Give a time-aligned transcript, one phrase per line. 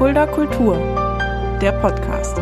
[0.00, 0.78] Fulda Kultur,
[1.60, 2.38] der Podcast.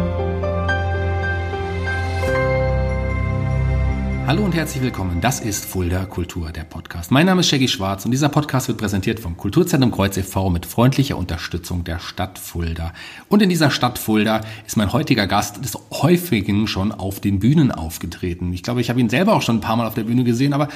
[4.29, 5.21] Hallo und herzlich willkommen.
[5.21, 7.11] Das ist Fulda Kultur, der Podcast.
[7.11, 10.51] Mein Name ist Shaggy Schwarz und dieser Podcast wird präsentiert vom Kulturzentrum Kreuz e.V.
[10.51, 12.93] mit freundlicher Unterstützung der Stadt Fulda.
[13.29, 17.73] Und in dieser Stadt Fulda ist mein heutiger Gast des Häufigen schon auf den Bühnen
[17.73, 18.53] aufgetreten.
[18.53, 20.53] Ich glaube, ich habe ihn selber auch schon ein paar Mal auf der Bühne gesehen,
[20.53, 20.69] aber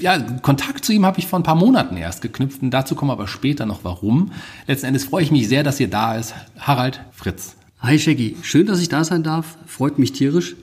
[0.00, 3.10] ja, Kontakt zu ihm habe ich vor ein paar Monaten erst geknüpft und dazu kommen
[3.10, 4.32] aber später noch warum.
[4.66, 6.34] Letzten Endes freue ich mich sehr, dass ihr da ist.
[6.58, 7.56] Harald Fritz.
[7.80, 9.56] Hi Shaggy, schön, dass ich da sein darf.
[9.66, 10.56] Freut mich tierisch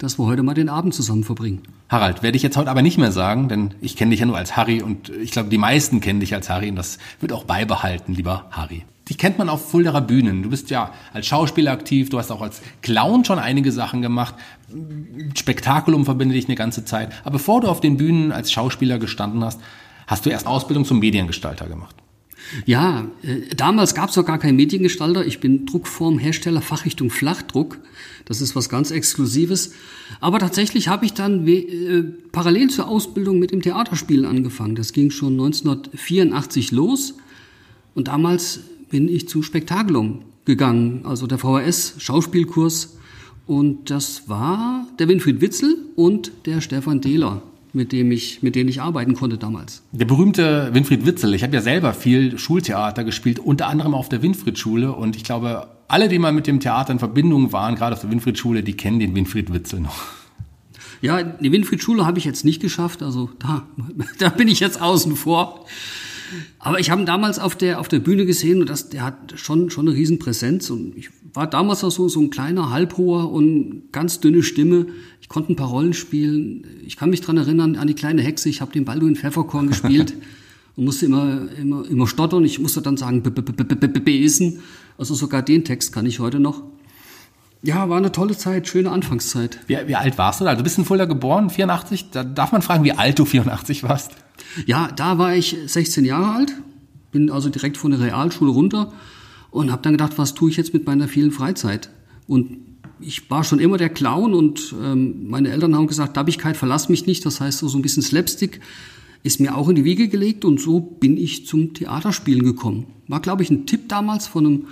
[0.00, 1.62] dass wir heute mal den Abend zusammen verbringen.
[1.88, 4.36] Harald, werde ich jetzt heute aber nicht mehr sagen, denn ich kenne dich ja nur
[4.36, 7.44] als Harry und ich glaube, die meisten kennen dich als Harry und das wird auch
[7.44, 8.84] beibehalten, lieber Harry.
[9.10, 10.44] Dich kennt man auf Fulderer Bühnen.
[10.44, 14.36] Du bist ja als Schauspieler aktiv, du hast auch als Clown schon einige Sachen gemacht.
[15.36, 17.12] Spektakulum verbinde dich eine ganze Zeit.
[17.22, 19.60] Aber bevor du auf den Bühnen als Schauspieler gestanden hast,
[20.06, 21.96] hast du erst Ausbildung zum Mediengestalter gemacht.
[22.66, 25.26] Ja, äh, damals gab es noch gar keinen Mediengestalter.
[25.26, 27.78] Ich bin Druckformhersteller, Fachrichtung Flachdruck.
[28.26, 29.72] Das ist was ganz Exklusives.
[30.20, 34.76] Aber tatsächlich habe ich dann äh, parallel zur Ausbildung mit dem Theaterspielen angefangen.
[34.76, 37.14] Das ging schon 1984 los.
[37.96, 38.60] Und damals
[38.90, 42.98] bin ich zu Spektakulum gegangen, also der VHS Schauspielkurs.
[43.46, 48.68] Und das war der Winfried Witzel und der Stefan Dehler mit dem ich, mit denen
[48.68, 49.82] ich arbeiten konnte damals.
[49.92, 51.34] Der berühmte Winfried Witzel.
[51.34, 54.92] Ich habe ja selber viel Schultheater gespielt, unter anderem auf der Winfried-Schule.
[54.92, 58.10] Und ich glaube, alle, die mal mit dem Theater in Verbindung waren, gerade auf der
[58.10, 59.96] Winfried-Schule, die kennen den Winfried Witzel noch.
[61.02, 63.02] Ja, die Winfried-Schule habe ich jetzt nicht geschafft.
[63.02, 63.66] Also da,
[64.18, 65.66] da bin ich jetzt außen vor.
[66.58, 69.34] Aber ich habe ihn damals auf der, auf der Bühne gesehen und das, der hat
[69.36, 70.70] schon, schon eine Riesenpräsenz.
[70.70, 74.86] Und ich war damals auch so, so ein kleiner, halbhoher und ganz dünne Stimme.
[75.20, 76.64] Ich konnte ein paar Rollen spielen.
[76.84, 78.48] Ich kann mich dran erinnern an die kleine Hexe.
[78.48, 80.14] Ich habe den Balduin Pfefferkorn gespielt
[80.76, 82.44] und musste immer, immer, immer stottern.
[82.44, 84.60] Ich musste dann sagen, besen.
[84.98, 86.62] Also sogar den Text kann ich heute noch.
[87.62, 89.60] Ja, war eine tolle Zeit, schöne Anfangszeit.
[89.66, 90.54] Wie, wie alt warst du da?
[90.54, 92.10] Du bist in Fulda geboren, 84.
[92.10, 94.12] Da darf man fragen, wie alt du 84 warst?
[94.66, 96.54] Ja, da war ich 16 Jahre alt,
[97.12, 98.92] bin also direkt von der Realschule runter
[99.50, 101.90] und habe dann gedacht, was tue ich jetzt mit meiner vielen Freizeit?
[102.26, 102.58] Und
[103.00, 107.06] ich war schon immer der Clown und ähm, meine Eltern haben gesagt, Dabbigkeit verlass mich
[107.06, 107.26] nicht.
[107.26, 108.60] Das heißt, so ein bisschen Slapstick
[109.22, 112.86] ist mir auch in die Wiege gelegt und so bin ich zum Theaterspielen gekommen.
[113.08, 114.66] War, glaube ich, ein Tipp damals von einem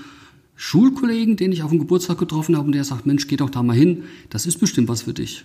[0.59, 3.63] Schulkollegen, den ich auf dem Geburtstag getroffen habe und der sagt, Mensch, geh doch da
[3.63, 5.45] mal hin, das ist bestimmt was für dich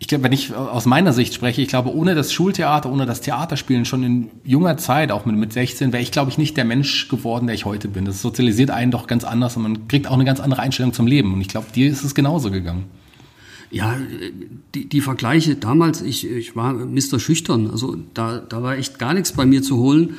[0.00, 3.20] ich glaube, wenn ich aus meiner Sicht spreche, ich glaube, ohne das Schultheater, ohne das
[3.20, 6.64] Theaterspielen schon in junger Zeit, auch mit, mit 16, wäre ich, glaube ich, nicht der
[6.64, 8.06] Mensch geworden, der ich heute bin.
[8.06, 11.06] Das sozialisiert einen doch ganz anders und man kriegt auch eine ganz andere Einstellung zum
[11.06, 11.34] Leben.
[11.34, 12.84] Und ich glaube, dir ist es genauso gegangen.
[13.70, 13.94] Ja,
[14.74, 17.20] die, die Vergleiche damals, ich, ich war Mr.
[17.20, 20.14] Schüchtern, also da, da war echt gar nichts bei mir zu holen.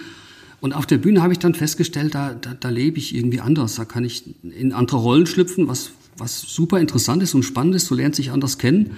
[0.61, 3.75] Und auf der Bühne habe ich dann festgestellt, da, da, da lebe ich irgendwie anders.
[3.75, 7.89] Da kann ich in andere Rollen schlüpfen, was, was super interessant ist und spannend ist.
[7.89, 8.91] Du lernst dich anders kennen.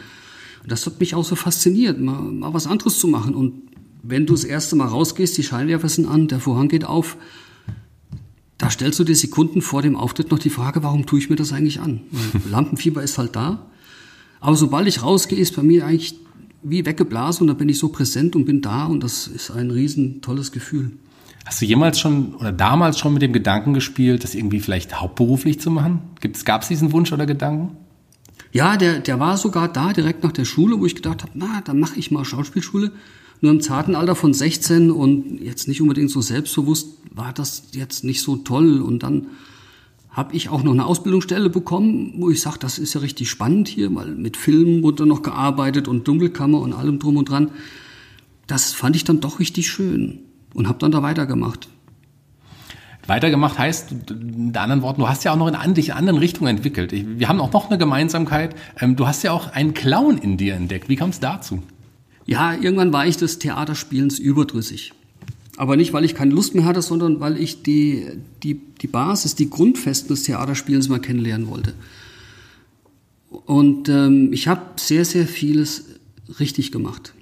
[0.62, 3.34] Und das hat mich auch so fasziniert, mal, mal was anderes zu machen.
[3.34, 3.54] Und
[4.04, 7.16] wenn du das erste Mal rausgehst, die Scheinwerfer sind an, der Vorhang geht auf,
[8.58, 11.38] da stellst du dir Sekunden vor dem Auftritt noch die Frage, warum tue ich mir
[11.38, 12.02] das eigentlich an?
[12.52, 13.66] Lampenfieber ist halt da.
[14.42, 16.20] Aber sobald ich rausgehe, ist bei mir eigentlich
[16.62, 19.72] wie weggeblasen und da bin ich so präsent und bin da und das ist ein
[19.72, 20.92] riesen tolles Gefühl.
[21.46, 25.60] Hast du jemals schon oder damals schon mit dem Gedanken gespielt, das irgendwie vielleicht hauptberuflich
[25.60, 26.00] zu machen?
[26.46, 27.76] Gab es diesen Wunsch oder Gedanken?
[28.54, 31.62] Ja, der, der war sogar da direkt nach der Schule, wo ich gedacht habe, na,
[31.66, 32.92] dann mache ich mal Schauspielschule.
[33.42, 38.06] Nur im zarten Alter von 16 und jetzt nicht unbedingt so selbstbewusst war das jetzt
[38.06, 38.82] nicht so toll.
[38.82, 39.28] Und dann
[40.12, 43.68] habe ich auch noch eine Ausbildungsstelle bekommen, wo ich sage, das ist ja richtig spannend
[43.68, 47.52] hier, weil mit Filmen wurde noch gearbeitet und Dunkelkammer und allem drum und dran.
[48.48, 50.20] Das fand ich dann doch richtig schön
[50.54, 51.68] und habe dann da weitergemacht.
[53.06, 56.56] Weitergemacht heißt, in anderen Worten, du hast ja auch noch in dich in anderen Richtungen
[56.56, 56.94] entwickelt.
[56.94, 58.56] Wir haben auch noch eine Gemeinsamkeit.
[58.80, 60.88] Ähm, du hast ja auch einen Clown in dir entdeckt.
[60.88, 61.62] Wie kam es dazu?
[62.26, 64.94] Ja, irgendwann war ich des Theaterspielens überdrüssig.
[65.58, 68.08] Aber nicht, weil ich keine Lust mehr hatte, sondern weil ich die,
[68.42, 71.74] die, die Basis, die Grundfesten des Theaterspielens mal kennenlernen wollte.
[73.30, 75.86] Und ähm, ich habe sehr, sehr vieles
[76.40, 77.14] richtig gemacht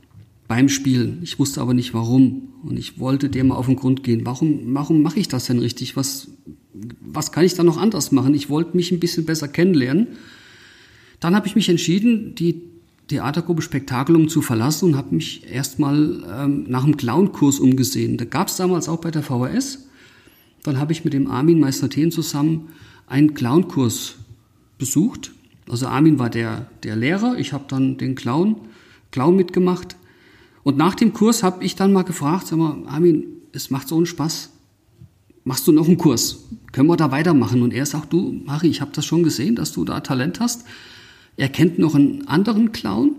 [0.51, 1.19] beim Spielen.
[1.23, 2.49] Ich wusste aber nicht warum.
[2.63, 4.25] Und ich wollte dem mal auf den Grund gehen.
[4.25, 5.95] Warum, warum mache ich das denn richtig?
[5.95, 6.27] Was,
[6.99, 8.33] was kann ich da noch anders machen?
[8.33, 10.07] Ich wollte mich ein bisschen besser kennenlernen.
[11.21, 12.63] Dann habe ich mich entschieden, die
[13.07, 18.17] Theatergruppe Spektakulum zu verlassen und habe mich erstmal ähm, nach einem Clownkurs umgesehen.
[18.17, 19.87] Da gab es damals auch bei der VHS.
[20.63, 22.73] Dann habe ich mit dem Armin Meister-Thien zusammen
[23.07, 24.15] einen Clownkurs
[24.77, 25.31] besucht.
[25.69, 28.57] Also Armin war der, der Lehrer, ich habe dann den Clown,
[29.11, 29.95] Clown mitgemacht.
[30.63, 33.97] Und nach dem Kurs habe ich dann mal gefragt, sag mal, Armin, es macht so
[33.97, 34.49] einen Spaß.
[35.43, 36.47] Machst du noch einen Kurs?
[36.71, 37.61] können wir da weitermachen?
[37.61, 40.65] Und er sagt, du, Mari, ich habe das schon gesehen, dass du da Talent hast.
[41.37, 43.15] Er kennt noch einen anderen Clown,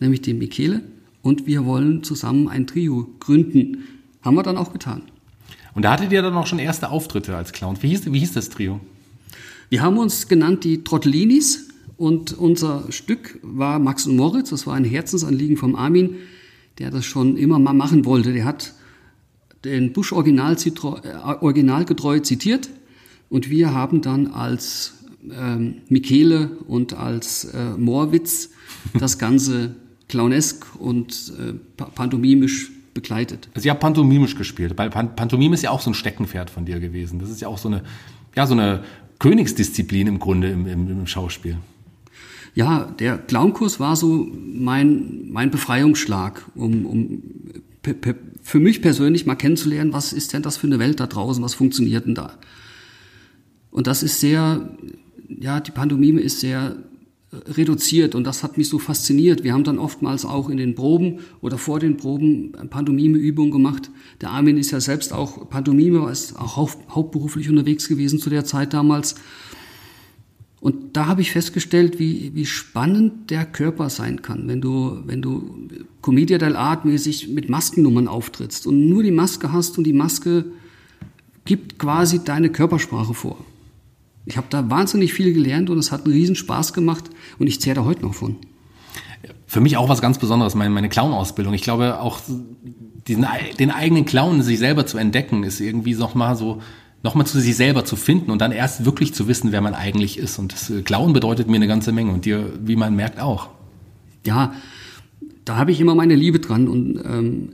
[0.00, 0.82] nämlich den Michele,
[1.22, 3.84] und wir wollen zusammen ein Trio gründen.
[4.22, 5.02] Haben wir dann auch getan.
[5.74, 7.78] Und da hattet ihr dann auch schon erste Auftritte als Clown.
[7.80, 8.80] Wie hieß, wie hieß das Trio?
[9.70, 14.50] Wir haben uns genannt die Trottellinis und unser Stück war Max und Moritz.
[14.50, 16.16] Das war ein Herzensanliegen vom Armin,
[16.78, 18.32] der das schon immer mal machen wollte.
[18.32, 18.74] Der hat
[19.64, 22.68] den Busch original, äh, originalgetreu zitiert
[23.30, 24.94] und wir haben dann als
[25.30, 28.50] ähm, Michele und als äh, Moorwitz
[28.98, 29.76] das Ganze
[30.08, 31.54] clownesk und äh,
[31.94, 33.48] pantomimisch begleitet.
[33.60, 37.18] Ihr habt pantomimisch gespielt, weil Pantomime ist ja auch so ein Steckenpferd von dir gewesen.
[37.18, 37.82] Das ist ja auch so eine,
[38.36, 38.84] ja, so eine
[39.18, 41.56] Königsdisziplin im Grunde im, im, im Schauspiel.
[42.54, 47.22] Ja, der Clownkurs war so mein, mein Befreiungsschlag, um, um
[48.42, 51.54] für mich persönlich mal kennenzulernen, was ist denn das für eine Welt da draußen, was
[51.54, 52.38] funktioniert denn da?
[53.70, 54.76] Und das ist sehr,
[55.28, 56.76] ja, die Pantomime ist sehr
[57.46, 59.42] reduziert und das hat mich so fasziniert.
[59.42, 63.90] Wir haben dann oftmals auch in den Proben oder vor den Proben Pantomime-Übungen gemacht.
[64.20, 68.72] Der Armin ist ja selbst auch Pantomime, ist auch hauptberuflich unterwegs gewesen zu der Zeit
[68.72, 69.16] damals.
[70.64, 75.20] Und da habe ich festgestellt, wie, wie spannend der Körper sein kann, wenn du, wenn
[75.20, 75.68] du
[76.00, 80.46] Commedia dell'arte mäßig mit Maskennummern auftrittst und nur die Maske hast und die Maske
[81.44, 83.36] gibt quasi deine Körpersprache vor.
[84.24, 87.60] Ich habe da wahnsinnig viel gelernt und es hat einen riesen Spaß gemacht und ich
[87.60, 88.36] zehre da heute noch von.
[89.46, 91.52] Für mich auch was ganz Besonderes, meine, meine Clown-Ausbildung.
[91.52, 92.20] Ich glaube auch,
[93.06, 93.26] diesen,
[93.58, 96.62] den eigenen Clown sich selber zu entdecken, ist irgendwie nochmal so,
[97.04, 100.18] nochmal zu sich selber zu finden und dann erst wirklich zu wissen, wer man eigentlich
[100.18, 100.38] ist.
[100.38, 103.50] Und das äh, Clown bedeutet mir eine ganze Menge und dir, wie man merkt, auch.
[104.26, 104.54] Ja,
[105.44, 107.50] da habe ich immer meine Liebe dran und ähm,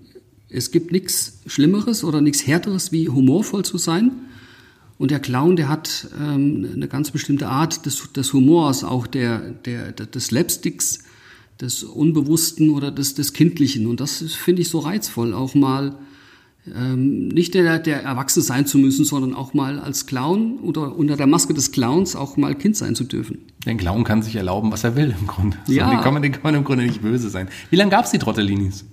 [0.48, 4.12] es gibt nichts Schlimmeres oder nichts Härteres, wie humorvoll zu sein
[5.00, 9.38] und der Clown, der hat ähm, eine ganz bestimmte Art des, des Humors, auch der,
[9.38, 10.98] der, des Slapsticks,
[11.58, 13.86] des Unbewussten oder des, des Kindlichen.
[13.86, 15.96] Und das finde ich so reizvoll, auch mal
[16.66, 21.16] ähm, nicht der, der Erwachsene sein zu müssen, sondern auch mal als Clown oder unter
[21.16, 23.38] der Maske des Clowns auch mal Kind sein zu dürfen.
[23.64, 25.56] Der Clown kann sich erlauben, was er will im Grunde.
[25.66, 25.86] Ja.
[25.86, 27.48] So, den, kann man, den kann man im Grunde nicht böse sein.
[27.70, 28.84] Wie lange gab es die Trottellinis?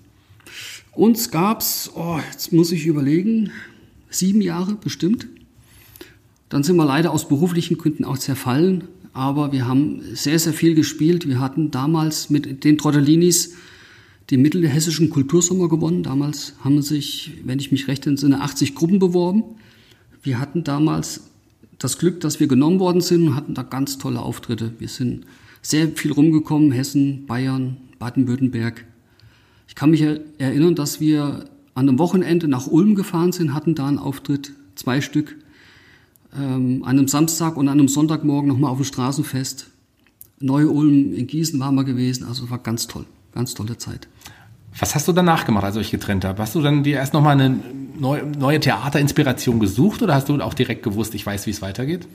[0.94, 3.52] Uns gab's, oh, jetzt muss ich überlegen,
[4.10, 5.28] sieben Jahre bestimmt.
[6.50, 10.74] Dann sind wir leider aus beruflichen Gründen auch zerfallen, aber wir haben sehr, sehr viel
[10.74, 11.28] gespielt.
[11.28, 13.56] Wir hatten damals mit den Trottellinis
[14.30, 16.04] den mittelhessischen Kultursommer gewonnen.
[16.04, 19.44] Damals haben sich, wenn ich mich recht entsinne, 80 Gruppen beworben.
[20.22, 21.22] Wir hatten damals
[21.80, 24.74] das Glück, dass wir genommen worden sind und hatten da ganz tolle Auftritte.
[24.80, 25.26] Wir sind
[25.62, 28.86] sehr viel rumgekommen, Hessen, Bayern, Baden-Württemberg.
[29.68, 33.88] Ich kann mich erinnern, dass wir an einem Wochenende nach Ulm gefahren sind, hatten da
[33.88, 35.36] einen Auftritt, zwei Stück
[36.36, 39.68] ähm, an einem Samstag und an einem Sonntagmorgen nochmal auf dem Straßenfest.
[40.40, 43.06] Neu-Ulm in Gießen waren wir gewesen, also war ganz toll,
[43.38, 44.08] ganz tolle Zeit.
[44.80, 46.40] Was hast du danach gemacht, als ihr euch getrennt habt?
[46.40, 47.60] Hast du dann dir erst nochmal eine
[47.98, 52.08] neue, neue Theaterinspiration gesucht oder hast du auch direkt gewusst, ich weiß, wie es weitergeht?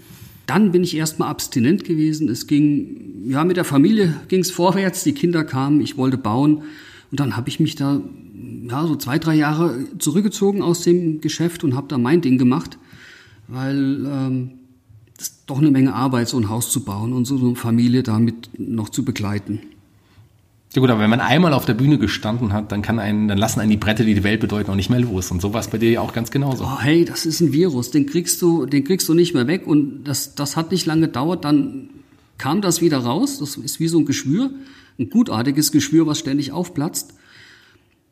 [0.46, 2.28] Dann bin ich erstmal abstinent gewesen.
[2.28, 6.62] Es ging, ja, mit der Familie ging es vorwärts, die Kinder kamen, ich wollte bauen.
[7.10, 8.00] Und dann habe ich mich da,
[8.68, 12.78] ja, so zwei, drei Jahre zurückgezogen aus dem Geschäft und habe da mein Ding gemacht
[13.52, 14.50] weil ähm,
[15.16, 18.02] das ist doch eine Menge Arbeit, so ein Haus zu bauen und so eine Familie
[18.02, 19.60] damit noch zu begleiten.
[20.74, 23.36] Ja gut, aber wenn man einmal auf der Bühne gestanden hat, dann kann einen, dann
[23.36, 25.30] lassen einen die Bretter, die die Welt bedeuten, auch nicht mehr los.
[25.30, 26.64] Und so war es bei dir ja auch ganz genauso.
[26.64, 29.66] Oh, hey, das ist ein Virus, den kriegst du, den kriegst du nicht mehr weg.
[29.66, 31.90] Und das, das hat nicht lange gedauert, dann
[32.38, 33.38] kam das wieder raus.
[33.38, 34.50] Das ist wie so ein Geschwür,
[34.98, 37.14] ein gutartiges Geschwür, was ständig aufplatzt.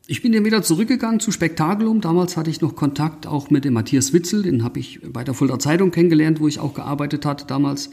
[0.05, 2.01] Ich bin dann wieder zurückgegangen zu Spektakulum.
[2.01, 5.33] Damals hatte ich noch Kontakt auch mit dem Matthias Witzel, den habe ich bei der
[5.33, 7.89] Fulda Zeitung kennengelernt, wo ich auch gearbeitet hatte damals.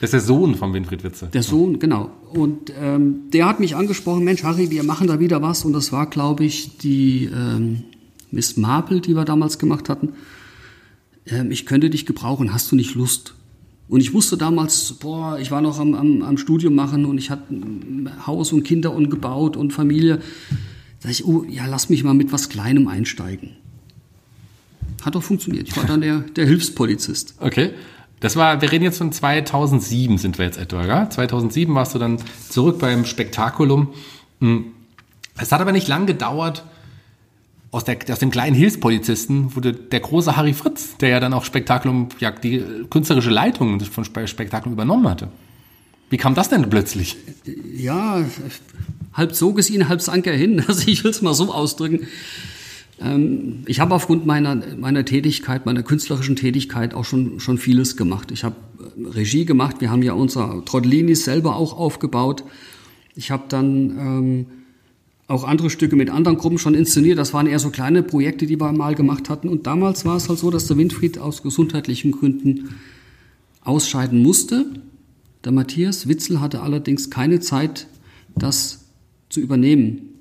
[0.00, 1.28] Das ist der Sohn von Winfried Witzel.
[1.32, 2.10] Der Sohn, genau.
[2.32, 5.64] Und ähm, der hat mich angesprochen, Mensch, Harry, wir machen da wieder was.
[5.64, 7.82] Und das war, glaube ich, die ähm,
[8.30, 10.10] Miss Marple, die wir damals gemacht hatten.
[11.26, 13.34] Ähm, ich könnte dich gebrauchen, hast du nicht Lust?
[13.88, 17.30] Und ich wusste damals, boah, ich war noch am, am, am Studium machen und ich
[17.30, 17.44] hatte
[18.26, 20.20] Haus und Kinder und gebaut und Familie.
[21.00, 23.56] Sag ich, oh, ja, lass mich mal mit was Kleinem einsteigen.
[25.02, 25.68] Hat doch funktioniert.
[25.68, 27.34] Ich war dann der, der Hilfspolizist.
[27.40, 27.70] Okay.
[28.20, 31.08] Das war, wir reden jetzt von 2007 sind wir jetzt etwa, ja?
[31.08, 33.88] 2007 warst du dann zurück beim Spektakulum.
[34.40, 34.66] Hm.
[35.40, 36.64] Es hat aber nicht lang gedauert,
[37.70, 41.44] aus, der, aus dem kleinen Hilfspolizisten wurde der große Harry Fritz, der ja dann auch
[41.44, 45.28] Spektakulum, ja, die künstlerische Leitung von Spektakulum übernommen hatte.
[46.10, 47.16] Wie kam das denn plötzlich?
[47.74, 48.24] Ja,
[49.12, 50.64] halb zog es ihn, halb sank er hin.
[50.66, 52.06] Also ich will es mal so ausdrücken.
[53.00, 58.30] Ähm, ich habe aufgrund meiner, meiner Tätigkeit, meiner künstlerischen Tätigkeit auch schon, schon vieles gemacht.
[58.30, 62.44] Ich habe äh, Regie gemacht, wir haben ja unser Trotelinis selber auch aufgebaut.
[63.14, 64.46] Ich habe dann ähm,
[65.26, 67.18] auch andere Stücke mit anderen Gruppen schon inszeniert.
[67.18, 69.48] Das waren eher so kleine Projekte, die wir mal gemacht hatten.
[69.48, 72.70] Und damals war es halt so, dass der Winfried aus gesundheitlichen Gründen
[73.62, 74.66] ausscheiden musste.
[75.44, 77.86] Der Matthias Witzel hatte allerdings keine Zeit,
[78.34, 78.86] das
[79.28, 80.17] zu übernehmen.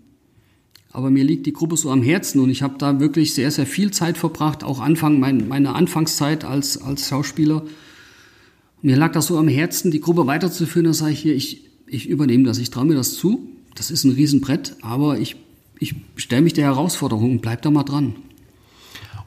[0.91, 3.65] Aber mir liegt die Gruppe so am Herzen und ich habe da wirklich sehr, sehr
[3.65, 7.63] viel Zeit verbracht, auch Anfang, mein, meine Anfangszeit als, als Schauspieler.
[8.81, 10.85] Mir lag das so am Herzen, die Gruppe weiterzuführen.
[10.85, 13.49] Da sage ich hier, ich, ich übernehme das, ich traue mir das zu.
[13.75, 15.35] Das ist ein Riesenbrett, aber ich,
[15.79, 18.15] ich stelle mich der Herausforderung und bleib da mal dran.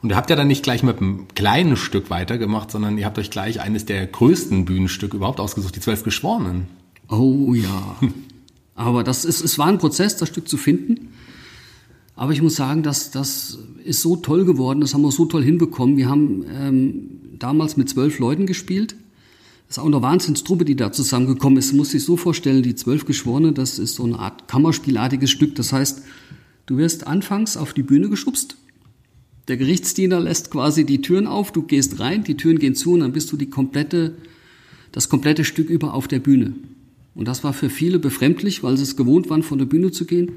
[0.01, 3.19] Und ihr habt ja dann nicht gleich mit einem kleinen Stück weitergemacht, sondern ihr habt
[3.19, 6.67] euch gleich eines der größten Bühnenstücke überhaupt ausgesucht, die Zwölf Geschworenen.
[7.07, 7.95] Oh ja.
[8.75, 11.13] Aber das ist, es war ein Prozess, das Stück zu finden.
[12.15, 15.43] Aber ich muss sagen, dass das ist so toll geworden, das haben wir so toll
[15.43, 15.97] hinbekommen.
[15.97, 18.95] Wir haben ähm, damals mit zwölf Leuten gespielt.
[19.67, 21.71] Das ist auch eine Wahnsinnstruppe, die da zusammengekommen ist.
[21.71, 25.55] Du musst dich so vorstellen, die zwölf Geschworene, das ist so eine Art Kammerspielartiges Stück.
[25.55, 26.03] Das heißt,
[26.65, 28.57] du wirst anfangs auf die Bühne geschubst
[29.47, 33.01] der Gerichtsdiener lässt quasi die Türen auf, du gehst rein, die Türen gehen zu und
[33.01, 34.15] dann bist du die komplette,
[34.91, 36.53] das komplette Stück über auf der Bühne.
[37.15, 40.05] Und das war für viele befremdlich, weil sie es gewohnt waren, von der Bühne zu
[40.05, 40.31] gehen.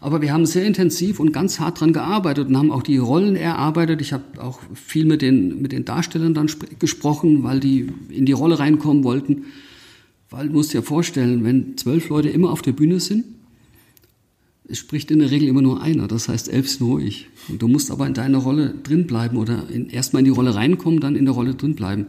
[0.00, 3.34] Aber wir haben sehr intensiv und ganz hart dran gearbeitet und haben auch die Rollen
[3.34, 4.00] erarbeitet.
[4.00, 8.32] Ich habe auch viel mit den, mit den Darstellern dann gesprochen, weil die in die
[8.32, 9.46] Rolle reinkommen wollten.
[10.30, 13.24] Weil du musst dir vorstellen, wenn zwölf Leute immer auf der Bühne sind,
[14.70, 17.26] es spricht in der Regel immer nur einer, das heißt elf sind ruhig.
[17.48, 21.00] Und du musst aber in deiner Rolle drin bleiben oder erstmal in die Rolle reinkommen,
[21.00, 22.06] dann in der Rolle drin bleiben.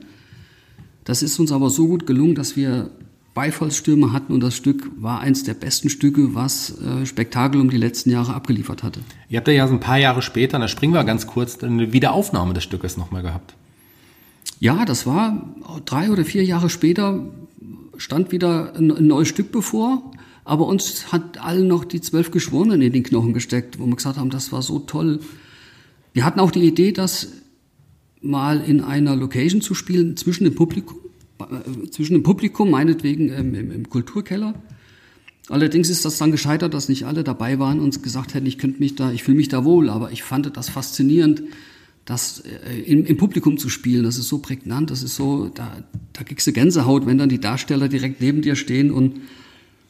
[1.06, 2.92] Das ist uns aber so gut gelungen, dass wir
[3.40, 8.10] Beifallsstürme hatten und das Stück war eins der besten Stücke, was äh, Spektakel die letzten
[8.10, 9.00] Jahre abgeliefert hatte.
[9.30, 12.54] Ihr habt ja so ein paar Jahre später, da springen wir ganz kurz, eine Wiederaufnahme
[12.54, 13.56] des Stückes nochmal gehabt.
[14.60, 15.56] Ja, das war
[15.86, 17.24] drei oder vier Jahre später
[17.96, 20.12] stand wieder ein, ein neues Stück bevor
[20.50, 24.18] aber uns hat allen noch die zwölf Geschworenen in den Knochen gesteckt, wo wir gesagt
[24.18, 25.20] haben, das war so toll.
[26.12, 27.28] Wir hatten auch die Idee, das
[28.20, 30.98] mal in einer Location zu spielen zwischen dem Publikum,
[31.92, 34.54] zwischen dem Publikum, meinetwegen ähm, im, im, Kulturkeller.
[35.50, 38.80] Allerdings ist das dann gescheitert, dass nicht alle dabei waren und gesagt hätten, ich könnte
[38.80, 41.44] mich da, ich fühle mich da wohl, aber ich fand das faszinierend,
[42.06, 44.04] das äh, im, im, Publikum zu spielen.
[44.04, 45.78] Das ist so prägnant, das ist so, da,
[46.14, 49.22] da kriegst du Gänsehaut, wenn dann die Darsteller direkt neben dir stehen und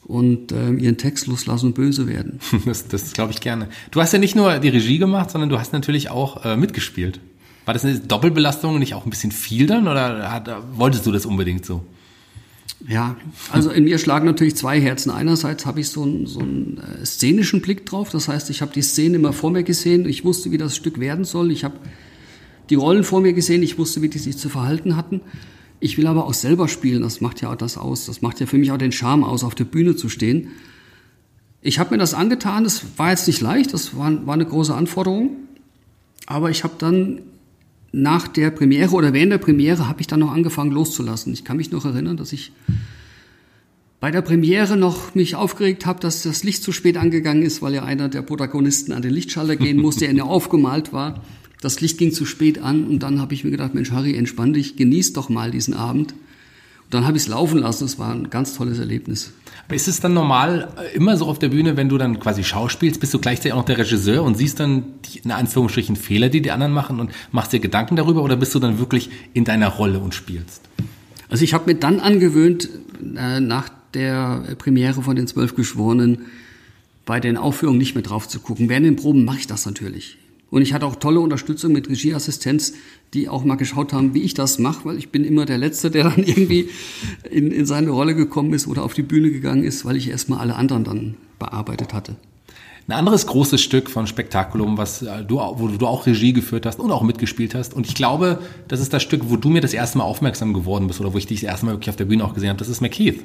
[0.09, 2.39] und äh, ihren Text loslassen und böse werden.
[2.65, 3.69] Das, das glaube ich gerne.
[3.91, 7.19] Du hast ja nicht nur die Regie gemacht, sondern du hast natürlich auch äh, mitgespielt.
[7.65, 11.25] War das eine Doppelbelastung nicht auch ein bisschen viel dann oder hat, wolltest du das
[11.25, 11.83] unbedingt so?
[12.87, 13.17] Ja,
[13.51, 15.11] also in mir schlagen natürlich zwei Herzen.
[15.11, 18.71] Einerseits habe ich so einen, so einen äh, szenischen Blick drauf, das heißt, ich habe
[18.73, 21.75] die Szene immer vor mir gesehen, ich wusste, wie das Stück werden soll, ich habe
[22.69, 25.21] die Rollen vor mir gesehen, ich wusste, wie die sich zu verhalten hatten.
[25.81, 28.05] Ich will aber auch selber spielen, das macht ja auch das aus.
[28.05, 30.49] Das macht ja für mich auch den Charme aus, auf der Bühne zu stehen.
[31.61, 34.73] Ich habe mir das angetan, das war jetzt nicht leicht, das war, war eine große
[34.73, 35.31] Anforderung.
[36.25, 37.21] Aber ich habe dann
[37.91, 41.33] nach der Premiere oder während der Premiere habe ich dann noch angefangen loszulassen.
[41.33, 42.51] Ich kann mich noch erinnern, dass ich
[43.99, 47.73] bei der Premiere noch mich aufgeregt habe, dass das Licht zu spät angegangen ist, weil
[47.73, 51.21] ja einer der Protagonisten an den Lichtschalter gehen musste, der ja aufgemalt war.
[51.61, 54.53] Das Licht ging zu spät an und dann habe ich mir gedacht, Mensch, Harry, entspann
[54.53, 56.13] dich, genieß doch mal diesen Abend.
[56.13, 57.83] Und dann habe ich es laufen lassen.
[57.83, 59.33] Das war ein ganz tolles Erlebnis.
[59.71, 62.99] Ist es dann normal äh, immer so auf der Bühne, wenn du dann quasi schauspielst,
[62.99, 66.41] bist du gleichzeitig auch noch der Regisseur und siehst dann die, in Anführungsstrichen Fehler, die
[66.41, 69.67] die anderen machen und machst dir Gedanken darüber oder bist du dann wirklich in deiner
[69.67, 70.61] Rolle und spielst?
[71.29, 72.69] Also ich habe mir dann angewöhnt,
[73.15, 76.25] äh, nach der Premiere von den Zwölf Geschworenen
[77.05, 78.69] bei den Aufführungen nicht mehr drauf zu gucken.
[78.69, 80.18] Während den Proben mache ich das natürlich.
[80.51, 82.73] Und ich hatte auch tolle Unterstützung mit Regieassistenz,
[83.13, 85.91] die auch mal geschaut haben, wie ich das mache, weil ich bin immer der Letzte,
[85.91, 86.69] der dann irgendwie
[87.29, 90.39] in, in seine Rolle gekommen ist oder auf die Bühne gegangen ist, weil ich erstmal
[90.39, 92.15] alle anderen dann bearbeitet hatte.
[92.87, 96.79] Ein anderes großes Stück von Spektakulum, was äh, du, wo du auch Regie geführt hast
[96.79, 97.75] und auch mitgespielt hast.
[97.75, 100.87] Und ich glaube, das ist das Stück, wo du mir das erste Mal aufmerksam geworden
[100.87, 102.57] bist oder wo ich dich das erste Mal wirklich auf der Bühne auch gesehen habe.
[102.57, 103.23] Das ist McKeith.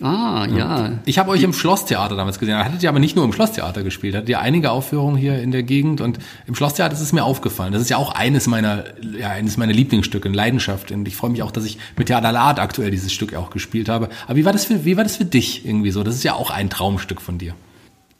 [0.00, 0.98] Ah, ja.
[1.04, 2.56] Ich habe euch im Schlosstheater damals gesehen.
[2.56, 4.14] Da hattet ihr aber nicht nur im Schlosstheater gespielt.
[4.14, 7.72] Hattet ihr einige Aufführungen hier in der Gegend und im Schlosstheater ist es mir aufgefallen.
[7.72, 8.84] Das ist ja auch eines meiner,
[9.18, 10.90] ja, eines meiner Lieblingsstücke, eine Leidenschaft.
[10.90, 13.88] Und ich freue mich auch, dass ich mit Theater Art aktuell dieses Stück auch gespielt
[13.88, 14.08] habe.
[14.26, 16.02] Aber wie war das für, wie war das für dich irgendwie so?
[16.02, 17.54] Das ist ja auch ein Traumstück von dir.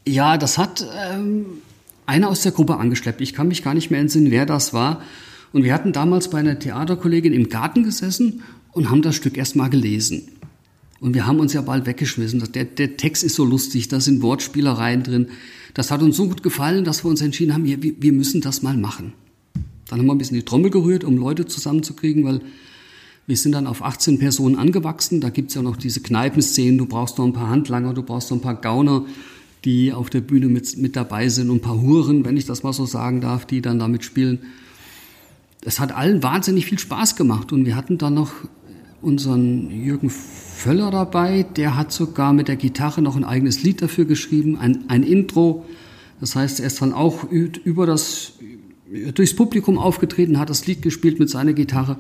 [0.07, 1.47] Ja, das hat ähm,
[2.07, 3.21] einer aus der Gruppe angeschleppt.
[3.21, 5.01] Ich kann mich gar nicht mehr entsinnen, wer das war.
[5.53, 9.57] Und wir hatten damals bei einer Theaterkollegin im Garten gesessen und haben das Stück erst
[9.57, 10.29] mal gelesen.
[11.01, 12.43] Und wir haben uns ja bald weggeschmissen.
[12.53, 15.29] Der, der Text ist so lustig, da sind Wortspielereien drin.
[15.73, 18.63] das hat uns so gut gefallen, dass wir uns entschieden haben, wir, wir müssen das
[18.63, 19.15] mal machen.
[19.89, 22.41] Dann haben wir ein bisschen die Trommel gerührt, um Leute zusammenzukriegen, weil
[23.27, 25.21] wir sind dann auf 18 Personen angewachsen.
[25.21, 26.79] Da gibt's ja noch diese Kneipenszenen.
[26.79, 29.07] Du brauchst noch ein paar Handlanger, du brauchst noch ein paar Gauner,
[29.65, 32.63] die auf der Bühne mit, mit dabei sind und ein paar Huren, wenn ich das
[32.63, 34.41] mal so sagen darf, die dann damit spielen.
[35.63, 37.53] Es hat allen wahnsinnig viel Spaß gemacht.
[37.53, 38.33] Und wir hatten dann noch
[39.03, 41.45] unseren Jürgen Völler dabei.
[41.57, 45.65] Der hat sogar mit der Gitarre noch ein eigenes Lied dafür geschrieben, ein, ein Intro.
[46.21, 48.35] Das heißt, er ist dann auch über das,
[49.15, 51.97] durchs Publikum aufgetreten, hat das Lied gespielt mit seiner Gitarre.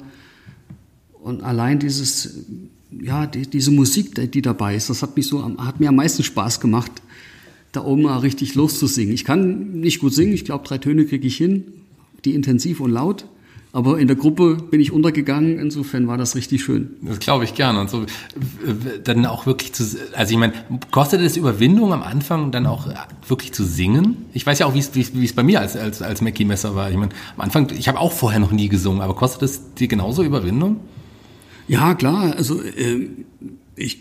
[1.22, 2.44] Und allein dieses,
[2.90, 6.22] ja, die, diese Musik, die dabei ist, das hat mich so, hat mir am meisten
[6.22, 6.92] Spaß gemacht,
[7.72, 9.14] da oben mal richtig loszusingen.
[9.14, 11.64] Ich kann nicht gut singen, ich glaube, drei Töne kriege ich hin,
[12.24, 13.26] die intensiv und laut.
[13.72, 16.90] Aber in der Gruppe bin ich untergegangen, insofern war das richtig schön.
[17.02, 17.80] Das glaube ich gerne.
[17.80, 18.04] Und so
[19.04, 20.54] dann auch wirklich zu, also ich meine,
[20.90, 22.88] kostet es Überwindung am Anfang dann auch
[23.28, 24.16] wirklich zu singen?
[24.32, 24.80] Ich weiß ja auch, wie
[25.24, 26.90] es, bei mir als, als, als Mackie Messer war.
[26.90, 29.86] Ich meine, am Anfang, ich habe auch vorher noch nie gesungen, aber kostet es dir
[29.86, 30.80] genauso Überwindung?
[31.68, 32.34] Ja, klar.
[32.36, 33.08] Also äh,
[33.76, 33.98] ich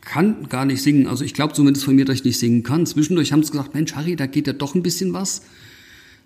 [0.00, 1.06] kann gar nicht singen.
[1.06, 2.84] Also ich glaube zumindest von mir, dass ich nicht singen kann.
[2.84, 5.42] Zwischendurch haben sie gesagt, Mensch, Harry, da geht ja doch ein bisschen was.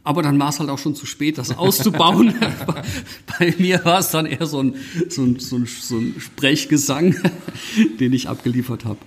[0.04, 2.34] Aber dann war es halt auch schon zu spät, das auszubauen.
[3.38, 4.74] Bei mir war es dann eher so ein,
[5.08, 7.14] so ein, so ein, so ein Sprechgesang,
[8.00, 8.98] den ich abgeliefert habe.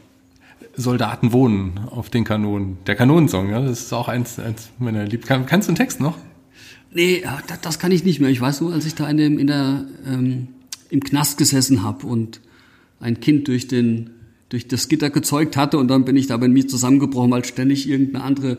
[0.76, 2.78] Soldaten wohnen auf den Kanonen.
[2.88, 5.26] Der Kanonensong, ja, das ist auch eins, eins meiner Lieb.
[5.26, 6.18] Kann, kannst du einen Text noch?
[6.94, 8.30] Nee, das, das, kann ich nicht mehr.
[8.30, 10.50] Ich weiß nur, als ich da in, dem, in der, ähm,
[10.90, 12.42] im Knast gesessen habe und
[13.00, 14.12] ein Kind durch, den,
[14.50, 17.90] durch das Gitter gezeugt hatte und dann bin ich da bei mir zusammengebrochen, weil ständig
[17.90, 18.58] irgendeine andere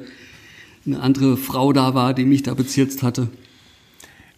[0.86, 3.28] eine andere Frau da war, die mich da bezirzt hatte.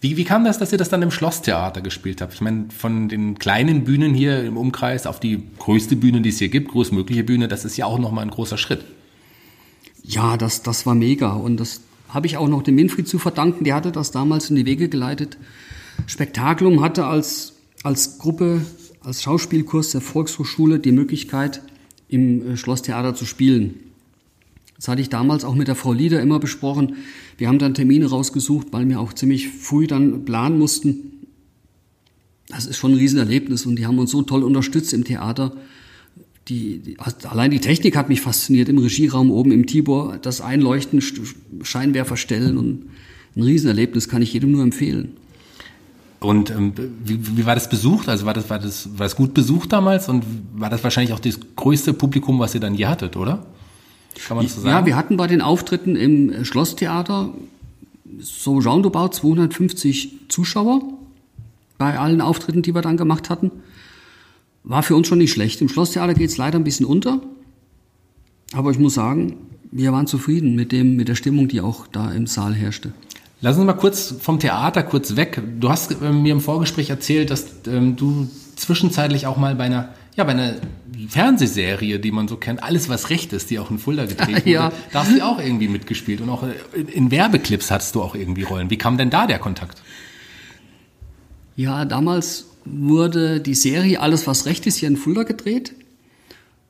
[0.00, 2.34] Wie, wie kam das, dass ihr das dann im Schlosstheater gespielt habt?
[2.34, 6.38] Ich meine, von den kleinen Bühnen hier im Umkreis auf die größte Bühne, die es
[6.38, 8.84] hier gibt, größtmögliche Bühne, das ist ja auch nochmal ein großer Schritt.
[10.02, 11.32] Ja, das, das war mega.
[11.32, 13.64] Und das habe ich auch noch dem Winfried zu verdanken.
[13.64, 15.38] Der hatte das damals in die Wege geleitet.
[16.06, 18.60] Spektakulum hatte als, als Gruppe,
[19.00, 21.62] als Schauspielkurs der Volkshochschule die Möglichkeit,
[22.08, 23.76] im äh, Schlosstheater zu spielen.
[24.76, 26.96] Das hatte ich damals auch mit der Frau Lieder immer besprochen.
[27.38, 31.26] Wir haben dann Termine rausgesucht, weil wir auch ziemlich früh dann planen mussten.
[32.48, 35.52] Das ist schon ein Riesenerlebnis und die haben uns so toll unterstützt im Theater.
[36.48, 40.42] Die, die, also allein die Technik hat mich fasziniert im Regieraum oben im Tibor, das
[40.42, 41.02] Einleuchten,
[41.62, 42.86] Scheinwerfer stellen und
[43.36, 45.16] ein Riesenerlebnis kann ich jedem nur empfehlen.
[46.20, 48.08] Und ähm, wie, wie war das besucht?
[48.08, 51.20] Also war das, war das war das gut besucht damals und war das wahrscheinlich auch
[51.20, 53.46] das größte Publikum, was ihr dann je hattet, oder?
[54.26, 54.68] Kann man so sagen?
[54.68, 57.30] Ja, wir hatten bei den Auftritten im Schlosstheater
[58.18, 60.82] so roundabout 250 Zuschauer
[61.78, 63.50] bei allen Auftritten, die wir dann gemacht hatten.
[64.62, 65.60] War für uns schon nicht schlecht.
[65.60, 67.20] Im Schlosstheater geht es leider ein bisschen unter.
[68.52, 69.36] Aber ich muss sagen,
[69.70, 72.92] wir waren zufrieden mit, dem, mit der Stimmung, die auch da im Saal herrschte.
[73.40, 75.42] Lass uns mal kurz vom Theater kurz weg.
[75.60, 79.90] Du hast äh, mir im Vorgespräch erzählt, dass ähm, du zwischenzeitlich auch mal bei einer
[80.16, 80.54] ja, bei einer
[81.08, 84.50] Fernsehserie, die man so kennt, alles was recht ist, die auch in Fulda gedreht wurde,
[84.50, 84.72] ja.
[84.92, 86.44] da hast du auch irgendwie mitgespielt und auch
[86.92, 88.70] in Werbeclips hattest du auch irgendwie Rollen.
[88.70, 89.82] Wie kam denn da der Kontakt?
[91.56, 95.74] Ja, damals wurde die Serie Alles was recht ist hier in Fulda gedreht.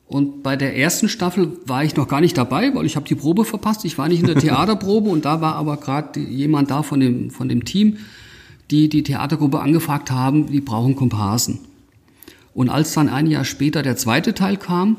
[0.06, 3.14] Und bei der ersten Staffel war ich noch gar nicht dabei, weil ich habe die
[3.14, 3.84] Probe verpasst.
[3.84, 7.30] Ich war nicht in der Theaterprobe und da war aber gerade jemand da von dem,
[7.30, 7.96] von dem Team,
[8.70, 11.60] die die Theatergruppe angefragt haben, die brauchen Komparsen.
[12.54, 14.96] Und als dann ein Jahr später der zweite Teil kam,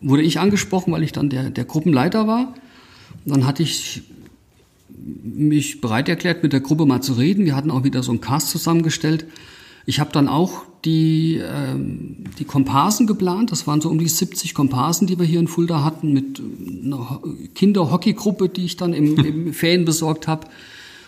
[0.00, 2.54] wurde ich angesprochen, weil ich dann der, der Gruppenleiter war.
[3.24, 4.02] Und dann hatte ich
[4.98, 7.44] mich bereit erklärt, mit der Gruppe mal zu reden.
[7.44, 9.26] Wir hatten auch wieder so einen Cast zusammengestellt.
[9.84, 13.52] Ich habe dann auch die, ähm, die Komparsen geplant.
[13.52, 16.42] Das waren so um die 70 Komparsen, die wir hier in Fulda hatten, mit
[16.84, 17.20] einer
[17.54, 20.48] Kinderhockeygruppe, die ich dann im, im Ferien besorgt habe,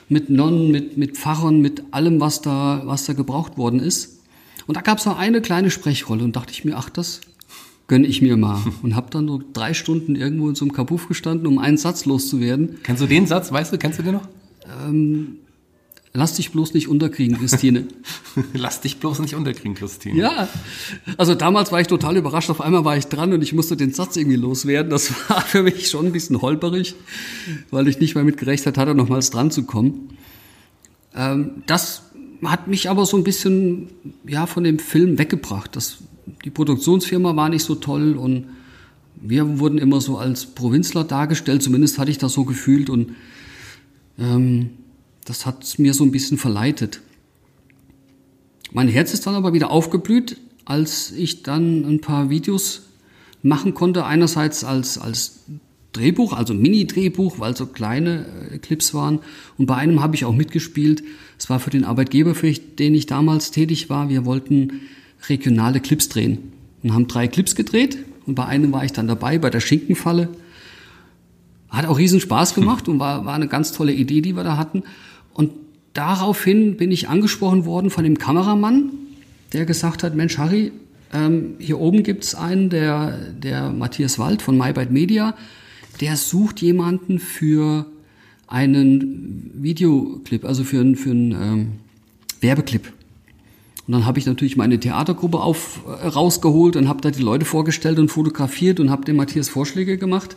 [0.09, 4.18] mit Nonnen, mit, mit Pfarrern, mit allem, was da, was da gebraucht worden ist.
[4.69, 7.23] Und da gab es noch eine kleine Sprechrolle und dachte ich mir, ach, das
[7.89, 8.63] gönne ich mir mal.
[8.83, 12.05] Und habe dann so drei Stunden irgendwo in so einem Kabuff gestanden, um einen Satz
[12.05, 12.77] loszuwerden.
[12.83, 13.51] Kennst du den Satz?
[13.51, 14.29] Weißt du, kennst du den noch?
[14.87, 15.39] Ähm,
[16.15, 17.87] Lass dich bloß nicht unterkriegen, Christine.
[18.53, 20.19] Lass dich bloß nicht unterkriegen, Christine.
[20.19, 20.49] Ja,
[21.17, 22.51] also damals war ich total überrascht.
[22.51, 24.91] Auf einmal war ich dran und ich musste den Satz irgendwie loswerden.
[24.91, 26.95] Das war für mich schon ein bisschen holperig,
[27.71, 30.17] weil ich nicht mehr mit gerechnet hatte, nochmals dran zu kommen.
[31.15, 32.03] Ähm, das
[32.43, 33.89] hat mich aber so ein bisschen
[34.27, 35.75] ja von dem Film weggebracht.
[35.75, 35.99] Das,
[36.45, 38.47] die Produktionsfirma war nicht so toll und
[39.21, 41.63] wir wurden immer so als Provinzler dargestellt.
[41.63, 43.17] Zumindest hatte ich das so gefühlt und
[44.19, 44.71] ähm,
[45.25, 47.01] das hat mir so ein bisschen verleitet.
[48.73, 52.83] Mein Herz ist dann aber wieder aufgeblüht, als ich dann ein paar Videos
[53.43, 54.05] machen konnte.
[54.05, 55.41] Einerseits als, als
[55.93, 59.21] Drehbuch, also Mini-Drehbuch, weil so kleine äh, Clips waren.
[59.57, 61.03] Und bei einem habe ich auch mitgespielt.
[61.39, 64.09] Es war für den Arbeitgeber, für den ich damals tätig war.
[64.09, 64.81] Wir wollten
[65.29, 67.99] regionale Clips drehen und haben drei Clips gedreht.
[68.27, 70.29] Und bei einem war ich dann dabei, bei der Schinkenfalle.
[71.71, 74.57] Hat auch riesen Spaß gemacht und war, war eine ganz tolle Idee, die wir da
[74.57, 74.83] hatten.
[75.33, 75.53] Und
[75.95, 78.91] daraufhin bin ich angesprochen worden von dem Kameramann,
[79.53, 80.73] der gesagt hat, Mensch, Harry,
[81.13, 85.35] ähm, hier oben gibt's einen, der, der Matthias Wald von MyBite Media,
[86.01, 87.87] der sucht jemanden für
[88.47, 91.73] einen Videoclip, also für, einen, für einen ähm,
[92.41, 92.93] Werbeclip.
[93.87, 97.45] Und dann habe ich natürlich meine Theatergruppe auf, äh, rausgeholt und habe da die Leute
[97.45, 100.37] vorgestellt und fotografiert und habe dem Matthias Vorschläge gemacht.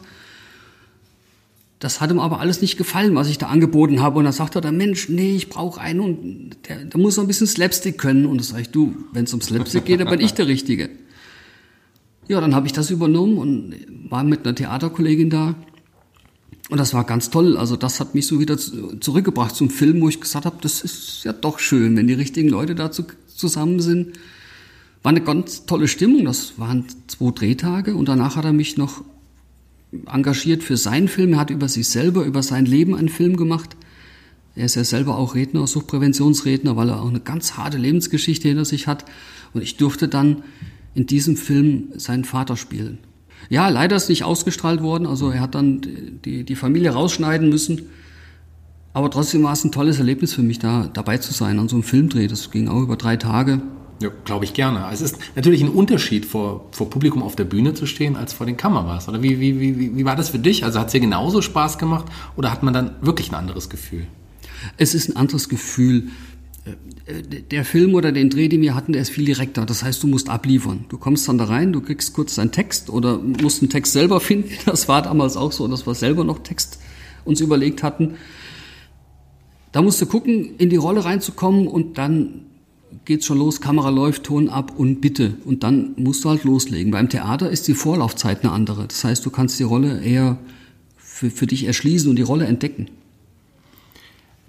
[1.80, 4.19] Das hat ihm aber alles nicht gefallen, was ich da angeboten habe.
[4.19, 7.24] Und dann sagt er, der Mensch, nee, ich brauche einen und der, der muss noch
[7.24, 8.26] ein bisschen Slapstick können.
[8.26, 10.89] Und das sage ich, du, wenn es um Slapstick geht, dann bin ich der Richtige.
[12.31, 13.75] Ja, dann habe ich das übernommen und
[14.09, 15.53] war mit einer Theaterkollegin da.
[16.69, 17.57] Und das war ganz toll.
[17.57, 21.25] Also das hat mich so wieder zurückgebracht zum Film, wo ich gesagt habe, das ist
[21.25, 24.13] ja doch schön, wenn die richtigen Leute dazu zusammen sind.
[25.03, 26.23] War eine ganz tolle Stimmung.
[26.23, 29.03] Das waren zwei Drehtage und danach hat er mich noch
[30.05, 31.33] engagiert für seinen Film.
[31.33, 33.75] Er hat über sich selber, über sein Leben einen Film gemacht.
[34.55, 38.63] Er ist ja selber auch Redner, Suchtpräventionsredner, weil er auch eine ganz harte Lebensgeschichte hinter
[38.63, 39.03] sich hat.
[39.53, 40.43] Und ich durfte dann
[40.93, 42.99] in diesem Film seinen Vater spielen.
[43.49, 45.08] Ja, leider ist nicht ausgestrahlt worden.
[45.08, 45.82] Also er hat dann
[46.23, 47.89] die, die Familie rausschneiden müssen.
[48.93, 51.77] Aber trotzdem war es ein tolles Erlebnis für mich, da dabei zu sein an so
[51.77, 52.27] einem Filmdreh.
[52.27, 53.62] Das ging auch über drei Tage.
[54.01, 54.86] Ja, glaube ich gerne.
[54.91, 58.45] Es ist natürlich ein Unterschied, vor, vor Publikum auf der Bühne zu stehen, als vor
[58.45, 59.08] den Kameras.
[59.08, 60.65] Oder wie, wie, wie, wie war das für dich?
[60.65, 64.08] Also hat es dir genauso Spaß gemacht oder hat man dann wirklich ein anderes Gefühl?
[64.77, 66.10] Es ist ein anderes Gefühl.
[66.65, 69.65] Äh, der Film oder den Dreh, den wir hatten, der ist viel direkter.
[69.65, 70.86] Das heißt, du musst abliefern.
[70.89, 74.19] Du kommst dann da rein, du kriegst kurz deinen Text oder musst einen Text selber
[74.19, 74.52] finden.
[74.65, 76.80] Das war damals auch so, dass wir selber noch Text
[77.26, 78.15] uns überlegt hatten.
[79.71, 82.45] Da musst du gucken, in die Rolle reinzukommen und dann
[83.06, 85.38] geht's schon los, Kamera läuft, Ton ab und bitte.
[85.45, 86.91] Und dann musst du halt loslegen.
[86.91, 88.88] Beim Theater ist die Vorlaufzeit eine andere.
[88.88, 90.38] Das heißt, du kannst die Rolle eher
[90.97, 92.89] für, für dich erschließen und die Rolle entdecken.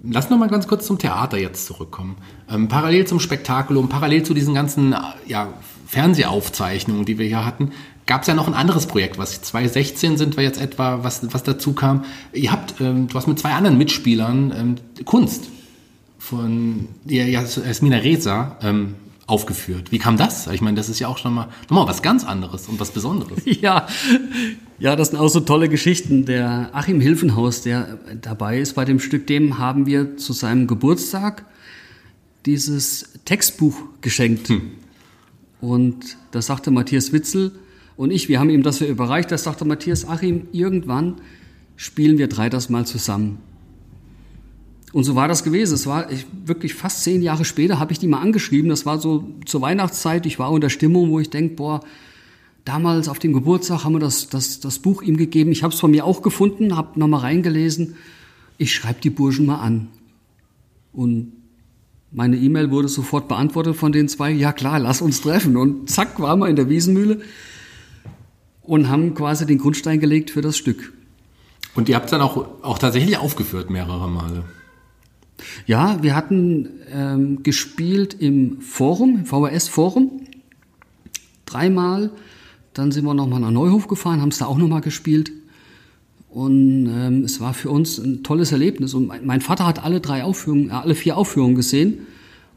[0.03, 2.17] Lass noch mal ganz kurz zum Theater jetzt zurückkommen.
[2.49, 4.93] Ähm, parallel zum Spektakulum, parallel zu diesen ganzen
[5.25, 5.53] ja,
[5.87, 7.71] Fernsehaufzeichnungen, die wir hier hatten,
[8.05, 11.43] gab es ja noch ein anderes Projekt, was 2016 sind wir jetzt etwa, was, was
[11.43, 12.03] dazu kam.
[12.33, 15.45] Ihr habt, ähm, du hast mit zwei anderen Mitspielern ähm, Kunst
[16.19, 19.91] von ja, Jasmina Reza ähm, aufgeführt.
[19.91, 20.47] Wie kam das?
[20.47, 23.41] Ich meine, das ist ja auch schon mal nochmal was ganz anderes und was Besonderes.
[23.45, 23.87] Ja,
[24.79, 26.25] ja, das sind auch so tolle Geschichten.
[26.25, 31.45] Der Achim Hilfenhaus, der dabei ist bei dem Stück, dem haben wir zu seinem Geburtstag
[32.45, 34.49] dieses Textbuch geschenkt.
[34.49, 34.71] Hm.
[35.61, 37.53] Und da sagte Matthias Witzel
[37.95, 41.15] und ich, wir haben ihm das überreicht, da sagte Matthias Achim, irgendwann
[41.77, 43.37] spielen wir drei das mal zusammen.
[44.93, 45.73] Und so war das gewesen.
[45.73, 48.69] Es war ich, wirklich fast zehn Jahre später, habe ich die mal angeschrieben.
[48.69, 50.25] Das war so zur Weihnachtszeit.
[50.27, 51.81] Ich war unter Stimmung, wo ich denke, boah,
[52.63, 55.51] damals auf dem Geburtstag haben wir das, das, das Buch ihm gegeben.
[55.51, 57.95] Ich habe es von mir auch gefunden, habe nochmal reingelesen.
[58.59, 59.87] Ich schreibe die Burschen mal an.
[60.93, 61.33] Und
[62.11, 64.29] meine E-Mail wurde sofort beantwortet von den zwei.
[64.29, 65.57] Ja klar, lass uns treffen.
[65.57, 67.21] Und zack, waren wir in der Wiesenmühle
[68.61, 70.93] und haben quasi den Grundstein gelegt für das Stück.
[71.73, 74.43] Und ihr habt es dann auch, auch tatsächlich aufgeführt mehrere Male.
[75.65, 80.21] Ja, wir hatten ähm, gespielt im Forum, im VHS-Forum,
[81.45, 82.11] dreimal.
[82.73, 85.31] Dann sind wir nochmal nach Neuhof gefahren, haben es da auch nochmal gespielt.
[86.29, 88.95] Und ähm, es war für uns ein tolles Erlebnis.
[88.95, 92.07] Und mein, mein Vater hat alle drei Aufführungen, äh, alle vier Aufführungen gesehen.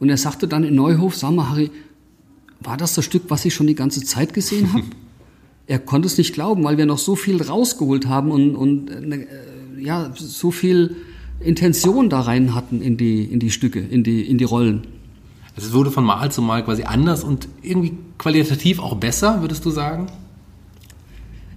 [0.00, 1.70] Und er sagte dann in Neuhof, sag mal, Harry,
[2.60, 4.84] war das das Stück, was ich schon die ganze Zeit gesehen habe?
[5.66, 9.26] er konnte es nicht glauben, weil wir noch so viel rausgeholt haben und, und äh,
[9.78, 10.96] ja, so viel
[11.40, 14.86] Intention da rein hatten in die, in die Stücke, in die, in die Rollen.
[15.54, 19.64] Also es wurde von Mal zu Mal quasi anders und irgendwie qualitativ auch besser, würdest
[19.64, 20.06] du sagen?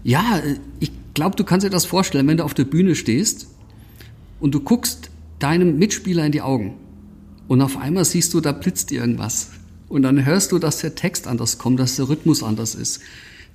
[0.04, 0.42] Ja,
[0.80, 3.48] ich glaube, du kannst dir das vorstellen, wenn du auf der Bühne stehst
[4.40, 6.76] und du guckst deinem Mitspieler in die Augen
[7.48, 9.50] und auf einmal siehst du, da blitzt irgendwas.
[9.90, 13.02] Und dann hörst du, dass der Text anders kommt, dass der Rhythmus anders ist.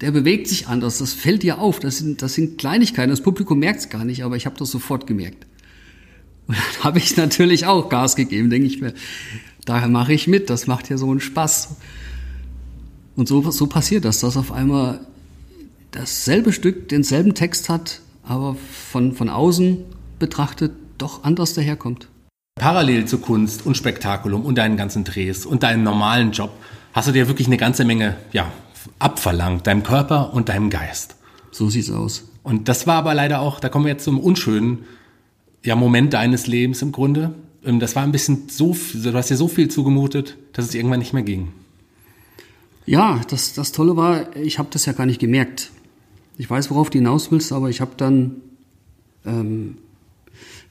[0.00, 1.78] Der bewegt sich anders, das fällt dir auf.
[1.78, 3.10] Das sind, das sind Kleinigkeiten.
[3.10, 5.46] Das Publikum merkt es gar nicht, aber ich habe das sofort gemerkt.
[6.46, 8.94] Und dann habe ich natürlich auch Gas gegeben, denke ich mir.
[9.64, 11.76] Daher mache ich mit, das macht ja so einen Spaß.
[13.16, 15.00] Und so, so passiert das, dass auf einmal
[15.92, 18.56] dasselbe Stück denselben Text hat, aber
[18.90, 19.78] von, von außen
[20.18, 22.08] betrachtet doch anders daherkommt.
[22.56, 26.52] Parallel zu Kunst und Spektakulum und deinen ganzen Drehs und deinem normalen Job
[26.92, 28.52] hast du dir wirklich eine ganze Menge ja,
[28.98, 31.16] abverlangt, deinem Körper und deinem Geist.
[31.50, 32.28] So sieht's aus.
[32.42, 34.84] Und das war aber leider auch, da kommen wir jetzt zum unschönen
[35.64, 37.34] ja, Moment deines Lebens im Grunde.
[37.64, 41.00] Ähm, das war ein bisschen so, du hast dir so viel zugemutet, dass es irgendwann
[41.00, 41.48] nicht mehr ging.
[42.86, 45.70] Ja, das, das Tolle war, ich habe das ja gar nicht gemerkt.
[46.36, 48.36] Ich weiß, worauf du hinaus willst, aber ich habe dann
[49.24, 49.78] ähm,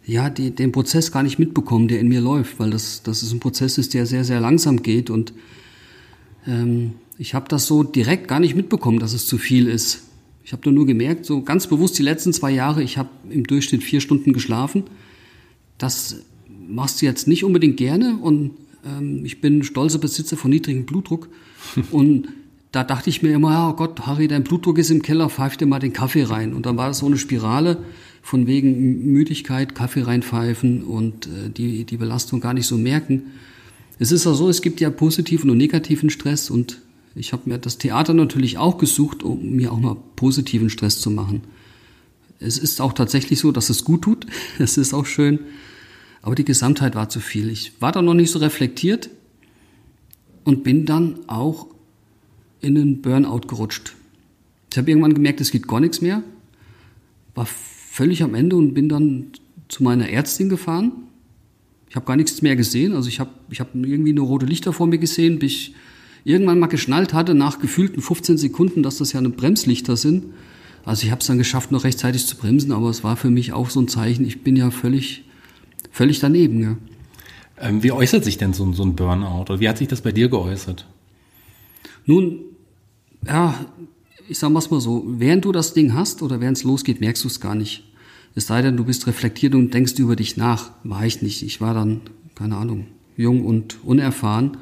[0.06, 3.32] ja die, den Prozess gar nicht mitbekommen, der in mir läuft, weil das, das ist
[3.32, 5.34] ein Prozess ist, der sehr, sehr langsam geht und
[6.46, 10.04] ähm, ich habe das so direkt gar nicht mitbekommen, dass es zu viel ist.
[10.44, 13.84] Ich habe nur gemerkt, so ganz bewusst die letzten zwei Jahre, ich habe im Durchschnitt
[13.84, 14.84] vier Stunden geschlafen.
[15.78, 16.24] Das
[16.68, 18.52] machst du jetzt nicht unbedingt gerne und
[18.86, 21.30] ähm, ich bin stolzer Besitzer von niedrigem Blutdruck
[21.92, 22.28] und
[22.74, 25.68] da dachte ich mir immer, oh Gott, Harry, dein Blutdruck ist im Keller, pfeif dir
[25.68, 26.54] mal den Kaffee rein.
[26.54, 27.84] Und dann war das so eine Spirale
[28.24, 33.34] von wegen Müdigkeit, Kaffee reinpfeifen und äh, die, die Belastung gar nicht so merken.
[34.00, 36.82] Es ist auch so, es gibt ja positiven und negativen Stress und
[37.16, 41.12] ich habe mir das Theater natürlich auch gesucht, um mir auch mal positiven Stress zu
[41.12, 41.42] machen.
[42.40, 44.26] Es ist auch tatsächlich so, dass es gut tut.
[44.60, 45.40] Es ist auch schön.
[46.22, 47.50] Aber die Gesamtheit war zu viel.
[47.50, 49.10] Ich war da noch nicht so reflektiert
[50.44, 51.68] und bin dann auch
[52.62, 53.96] in einen Burnout gerutscht.
[54.72, 56.24] Ich habe irgendwann gemerkt, es geht gar nichts mehr.
[57.36, 59.28] War völlig am Ende und bin dann
[59.68, 60.94] zu meiner Ärztin gefahren.
[61.90, 62.94] Ich habe gar nichts mehr gesehen.
[62.94, 65.76] Also ich habe ich hab irgendwie nur rote Lichter vor mir gesehen, bis ich
[66.24, 70.26] irgendwann mal geschnallt hatte, nach gefühlten 15 Sekunden, dass das ja eine Bremslichter sind.
[70.86, 73.54] Also ich habe es dann geschafft, noch rechtzeitig zu bremsen, aber es war für mich
[73.54, 75.24] auch so ein Zeichen, ich bin ja völlig,
[75.92, 76.62] völlig daneben.
[76.62, 76.78] Ja.
[77.60, 79.44] Ähm, wie äußert sich denn so, so ein Burnout?
[79.44, 80.86] Oder wie hat sich das bei dir geäußert?
[82.06, 82.40] Nun,
[83.26, 83.56] ja,
[84.28, 87.28] ich sag mal so, während du das Ding hast oder während es losgeht, merkst du
[87.28, 87.84] es gar nicht.
[88.36, 90.72] Es sei denn, du bist reflektiert und denkst über dich nach.
[90.84, 91.44] War ich nicht.
[91.44, 92.02] Ich war dann,
[92.36, 94.58] keine Ahnung, jung und unerfahren.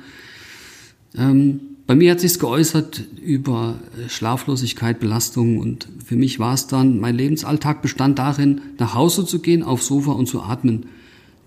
[1.16, 7.00] Ähm, bei mir hat sich's geäußert über Schlaflosigkeit, Belastung und für mich war es dann,
[7.00, 10.86] mein Lebensalltag bestand darin, nach Hause zu gehen, aufs Sofa und zu atmen.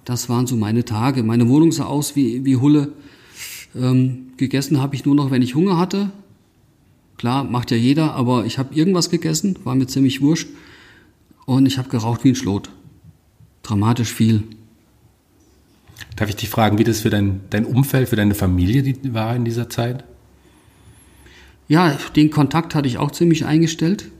[0.04, 1.22] Das waren so meine Tage.
[1.22, 2.92] Meine Wohnung sah aus wie, wie Hulle.
[3.74, 6.10] Ähm, gegessen habe ich nur noch, wenn ich Hunger hatte.
[7.16, 10.48] Klar, macht ja jeder, aber ich habe irgendwas gegessen, war mir ziemlich wurscht.
[11.46, 12.70] Und ich habe geraucht wie ein Schlot.
[13.62, 14.42] Dramatisch viel.
[16.16, 19.44] Darf ich dich fragen, wie das für dein, dein Umfeld, für deine Familie war in
[19.44, 20.04] dieser Zeit?
[21.66, 24.10] Ja, den Kontakt hatte ich auch ziemlich eingestellt.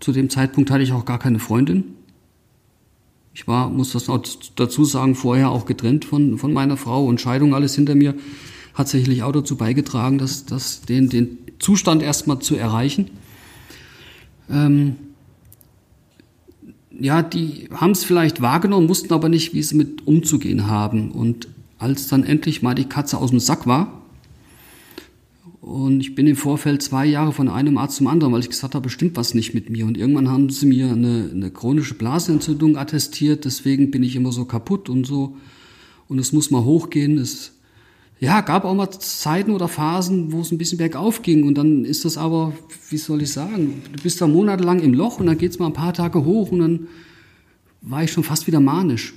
[0.00, 1.84] Zu dem Zeitpunkt hatte ich auch gar keine Freundin.
[3.34, 4.22] Ich war, muss das auch
[4.56, 8.14] dazu sagen, vorher auch getrennt von, von meiner Frau und Scheidung alles hinter mir
[8.74, 13.10] hat sicherlich auch dazu beigetragen, dass, dass den, den Zustand erstmal zu erreichen.
[14.50, 14.96] Ähm,
[17.02, 21.10] ja, die haben es vielleicht wahrgenommen, wussten aber nicht, wie sie mit umzugehen haben.
[21.10, 24.02] Und als dann endlich mal die Katze aus dem Sack war,
[25.60, 28.74] und ich bin im Vorfeld zwei Jahre von einem Arzt zum anderen, weil ich gesagt
[28.74, 29.86] habe, bestimmt was nicht mit mir.
[29.86, 34.44] Und irgendwann haben sie mir eine, eine chronische Blasenentzündung attestiert, deswegen bin ich immer so
[34.44, 35.36] kaputt und so.
[36.08, 37.16] Und es muss mal hochgehen.
[37.16, 37.52] Es
[38.22, 41.84] ja, gab auch mal Zeiten oder Phasen, wo es ein bisschen bergauf ging und dann
[41.84, 42.52] ist das aber,
[42.88, 45.72] wie soll ich sagen, du bist da monatelang im Loch und dann geht's mal ein
[45.72, 46.86] paar Tage hoch und dann
[47.80, 49.12] war ich schon fast wieder manisch.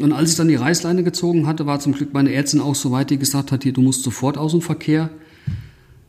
[0.00, 2.90] Und als ich dann die Reißleine gezogen hatte, war zum Glück meine Ärztin auch so
[2.90, 5.10] weit, die gesagt hat, hier, du musst sofort aus dem Verkehr.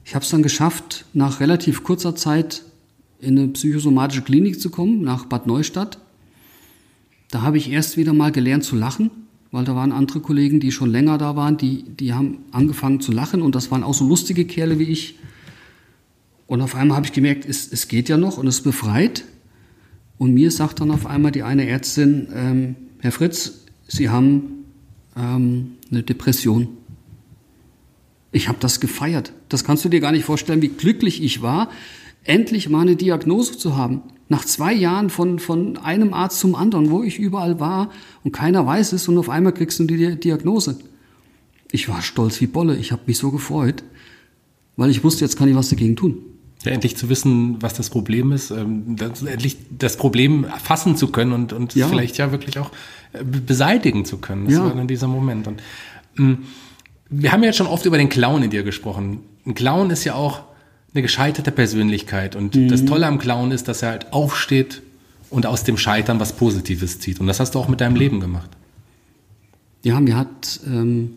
[0.06, 2.63] Ich habe es dann geschafft, nach relativ kurzer Zeit
[3.19, 5.99] in eine psychosomatische Klinik zu kommen, nach Bad Neustadt.
[7.32, 9.12] Da habe ich erst wieder mal gelernt zu lachen
[9.54, 13.12] weil da waren andere Kollegen, die schon länger da waren, die, die haben angefangen zu
[13.12, 15.20] lachen und das waren auch so lustige Kerle wie ich.
[16.48, 19.26] Und auf einmal habe ich gemerkt, es, es geht ja noch und es befreit.
[20.18, 24.66] Und mir sagt dann auf einmal die eine Ärztin, ähm, Herr Fritz, Sie haben
[25.16, 26.70] ähm, eine Depression.
[28.32, 29.34] Ich habe das gefeiert.
[29.50, 31.70] Das kannst du dir gar nicht vorstellen, wie glücklich ich war,
[32.24, 34.02] endlich mal eine Diagnose zu haben.
[34.30, 37.90] Nach zwei Jahren von, von einem Arzt zum anderen, wo ich überall war
[38.24, 40.78] und keiner weiß es und auf einmal kriegst du die Diagnose.
[41.72, 42.78] Ich war stolz wie Bolle.
[42.78, 43.84] Ich habe mich so gefreut,
[44.78, 46.18] weil ich wusste, jetzt kann ich was dagegen tun.
[46.64, 51.10] Ja, endlich zu wissen, was das Problem ist, ähm, das, endlich das Problem erfassen zu
[51.10, 51.88] können und, und ja.
[51.88, 52.72] vielleicht ja wirklich auch
[53.12, 54.46] äh, beseitigen zu können.
[54.46, 54.64] Das ja.
[54.64, 55.48] war dann dieser Moment.
[55.48, 55.62] Und
[56.16, 56.44] mm,
[57.10, 59.20] wir haben ja jetzt schon oft über den Clown in dir gesprochen.
[59.46, 60.44] Ein Clown ist ja auch
[60.93, 62.36] eine gescheiterte Persönlichkeit.
[62.36, 62.69] Und mhm.
[62.69, 64.82] das Tolle am Clown ist, dass er halt aufsteht
[65.29, 67.19] und aus dem Scheitern was Positives zieht.
[67.19, 68.49] Und das hast du auch mit deinem Leben gemacht.
[69.82, 71.15] Ja, mir hat ähm,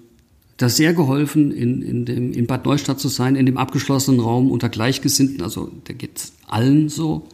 [0.57, 4.51] das sehr geholfen, in, in, dem, in Bad Neustadt zu sein, in dem abgeschlossenen Raum
[4.51, 5.43] unter Gleichgesinnten.
[5.43, 7.29] Also da geht's allen so.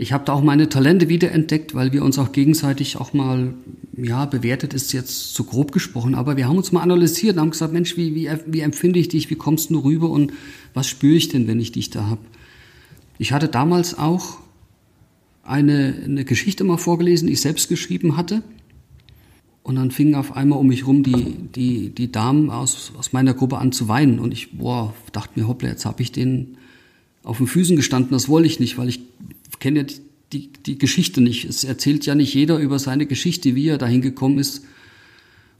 [0.00, 3.52] Ich habe da auch meine Talente wiederentdeckt, weil wir uns auch gegenseitig auch mal,
[3.98, 7.50] ja, bewertet ist jetzt zu grob gesprochen, aber wir haben uns mal analysiert und haben
[7.50, 10.32] gesagt, Mensch, wie, wie, wie empfinde ich dich, wie kommst du rüber und
[10.72, 12.18] was spüre ich denn, wenn ich dich da hab?
[13.18, 14.38] Ich hatte damals auch
[15.42, 18.42] eine, eine Geschichte mal vorgelesen, die ich selbst geschrieben hatte.
[19.62, 23.34] Und dann fingen auf einmal um mich rum die, die, die Damen aus, aus meiner
[23.34, 24.18] Gruppe an zu weinen.
[24.18, 26.56] Und ich boah, dachte mir, hoppla, jetzt habe ich den
[27.22, 28.12] auf den Füßen gestanden.
[28.12, 29.00] Das wollte ich nicht, weil ich
[29.58, 29.86] kenne ja
[30.32, 31.44] die, die, Geschichte nicht.
[31.44, 34.64] Es erzählt ja nicht jeder über seine Geschichte, wie er dahin gekommen ist.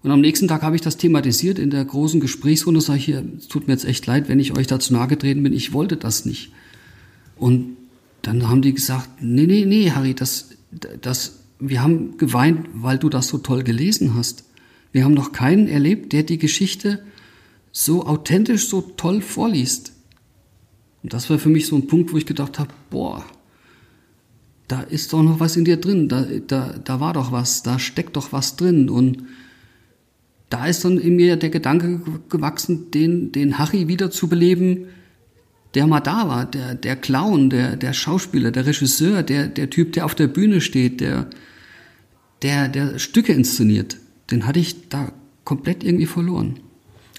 [0.02, 2.80] Und am nächsten Tag habe ich das thematisiert in der großen Gesprächsrunde.
[2.80, 5.42] Sage ich hier, es tut mir jetzt echt leid, wenn ich euch dazu nahe getreten
[5.42, 5.52] bin.
[5.52, 6.52] Ich wollte das nicht.
[7.36, 7.76] Und
[8.22, 10.50] dann haben die gesagt, nee, nee, nee, Harry, das,
[11.00, 14.44] das, wir haben geweint, weil du das so toll gelesen hast.
[14.92, 17.02] Wir haben noch keinen erlebt, der die Geschichte
[17.72, 19.92] so authentisch, so toll vorliest.
[21.02, 23.24] Und das war für mich so ein Punkt, wo ich gedacht habe, boah,
[24.70, 27.80] da ist doch noch was in dir drin, da, da, da war doch was, da
[27.80, 28.88] steckt doch was drin.
[28.88, 29.24] Und
[30.48, 34.86] da ist dann in mir der Gedanke gewachsen, den, den Harry wieder zu beleben,
[35.74, 39.92] der mal da war, der, der Clown, der, der Schauspieler, der Regisseur, der, der Typ,
[39.92, 41.28] der auf der Bühne steht, der,
[42.42, 43.96] der, der Stücke inszeniert,
[44.30, 45.12] den hatte ich da
[45.44, 46.60] komplett irgendwie verloren.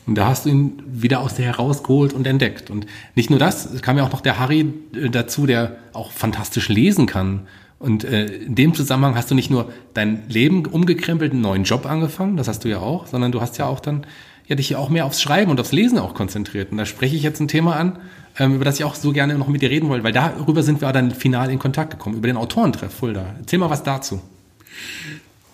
[0.07, 2.69] Und da hast du ihn wieder aus der herausgeholt und entdeckt.
[2.69, 6.11] Und nicht nur das, es kam ja auch noch der Harry äh, dazu, der auch
[6.11, 7.41] fantastisch lesen kann.
[7.79, 11.85] Und äh, in dem Zusammenhang hast du nicht nur dein Leben umgekrempelt, einen neuen Job
[11.85, 14.05] angefangen, das hast du ja auch, sondern du hast ja auch dann
[14.47, 16.71] ja dich ja auch mehr aufs Schreiben und aufs Lesen auch konzentriert.
[16.71, 17.97] Und da spreche ich jetzt ein Thema an,
[18.37, 20.81] ähm, über das ich auch so gerne noch mit dir reden wollte, weil darüber sind
[20.81, 23.35] wir dann final in Kontakt gekommen, über den Autorentreff Fulda.
[23.39, 24.21] Erzähl mal was dazu.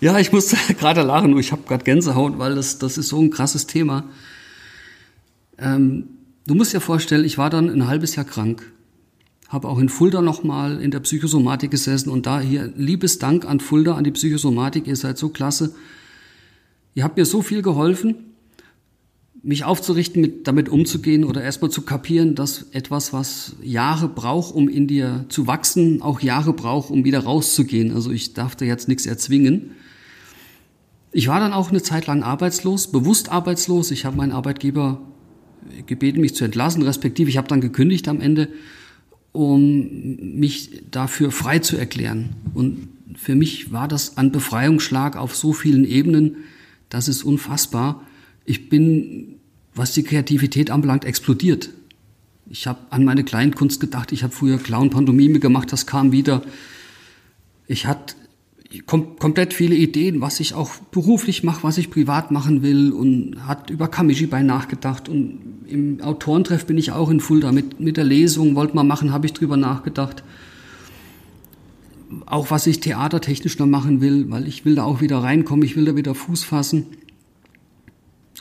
[0.01, 3.29] Ja, ich muss gerade lachen, ich habe gerade Gänsehaut, weil das, das ist so ein
[3.29, 4.03] krasses Thema.
[5.57, 6.07] Ähm,
[6.45, 8.71] du musst dir vorstellen, ich war dann ein halbes Jahr krank,
[9.49, 13.59] habe auch in Fulda nochmal in der Psychosomatik gesessen und da hier liebes Dank an
[13.59, 15.73] Fulda, an die Psychosomatik, ihr seid so klasse.
[16.95, 18.15] Ihr habt mir so viel geholfen,
[19.43, 24.67] mich aufzurichten, mit, damit umzugehen oder erstmal zu kapieren, dass etwas, was Jahre braucht, um
[24.67, 27.93] in dir zu wachsen, auch Jahre braucht, um wieder rauszugehen.
[27.93, 29.71] Also ich darf da jetzt nichts erzwingen.
[31.11, 33.91] Ich war dann auch eine Zeit lang arbeitslos, bewusst arbeitslos.
[33.91, 35.01] Ich habe meinen Arbeitgeber
[35.85, 38.49] gebeten, mich zu entlassen, respektive ich habe dann gekündigt am Ende,
[39.31, 42.29] um mich dafür frei zu erklären.
[42.53, 46.37] Und für mich war das ein Befreiungsschlag auf so vielen Ebenen,
[46.89, 48.05] das ist unfassbar.
[48.45, 49.35] Ich bin,
[49.75, 51.69] was die Kreativität anbelangt, explodiert.
[52.49, 56.43] Ich habe an meine Kleinkunst gedacht, ich habe früher Clown-Pantomime gemacht, das kam wieder.
[57.67, 58.15] Ich hatte
[58.85, 63.47] kom komplett viele Ideen, was ich auch beruflich mache, was ich privat machen will und
[63.47, 68.03] hat über Kamishibai nachgedacht und im Autorentreff bin ich auch in Fulda mit, mit der
[68.03, 70.23] Lesung, wollte mal machen, habe ich drüber nachgedacht.
[72.25, 75.75] Auch was ich theatertechnisch noch machen will, weil ich will da auch wieder reinkommen, ich
[75.75, 76.85] will da wieder Fuß fassen.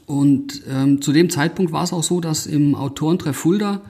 [0.06, 3.82] Und ähm, zu dem Zeitpunkt war es auch so, dass im Autorentreff Fulda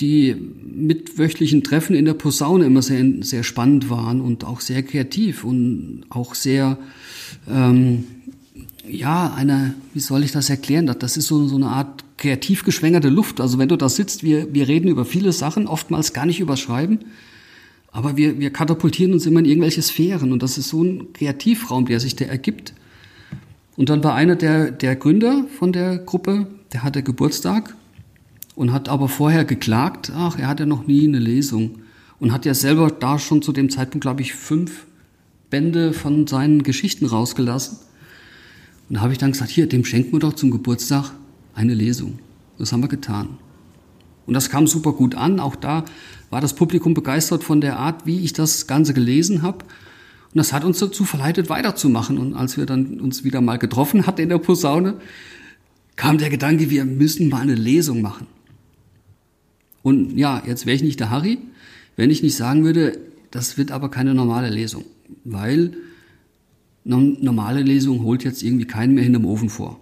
[0.00, 5.44] die mitwöchlichen Treffen in der Posaune immer sehr, sehr spannend waren und auch sehr kreativ
[5.44, 6.78] und auch sehr,
[7.48, 8.04] ähm,
[8.88, 10.86] ja, eine, wie soll ich das erklären?
[10.98, 13.40] Das ist so, so eine Art kreativ geschwängerte Luft.
[13.40, 17.00] Also wenn du da sitzt, wir, wir reden über viele Sachen, oftmals gar nicht überschreiben,
[17.90, 21.86] aber wir, wir katapultieren uns immer in irgendwelche Sphären und das ist so ein Kreativraum,
[21.86, 22.72] der sich da ergibt.
[23.76, 27.74] Und dann war einer der, der Gründer von der Gruppe, der hatte Geburtstag
[28.58, 31.78] und hat aber vorher geklagt, ach, er hatte noch nie eine Lesung
[32.18, 34.84] und hat ja selber da schon zu dem Zeitpunkt, glaube ich, fünf
[35.48, 37.78] Bände von seinen Geschichten rausgelassen.
[38.88, 41.12] Und da habe ich dann gesagt, hier, dem schenken wir doch zum Geburtstag
[41.54, 42.18] eine Lesung.
[42.58, 43.38] Das haben wir getan.
[44.26, 45.38] Und das kam super gut an.
[45.38, 45.84] Auch da
[46.28, 49.58] war das Publikum begeistert von der Art, wie ich das Ganze gelesen habe.
[49.58, 52.18] Und das hat uns dazu verleitet, weiterzumachen.
[52.18, 54.94] Und als wir dann uns wieder mal getroffen hatten in der Posaune,
[55.94, 58.26] kam der Gedanke, wir müssen mal eine Lesung machen.
[59.82, 61.38] Und ja, jetzt wäre ich nicht der Harry,
[61.96, 62.98] wenn ich nicht sagen würde,
[63.30, 64.84] das wird aber keine normale Lesung,
[65.24, 65.72] weil
[66.84, 69.78] normale Lesung holt jetzt irgendwie keinen mehr hinterm Ofen vor.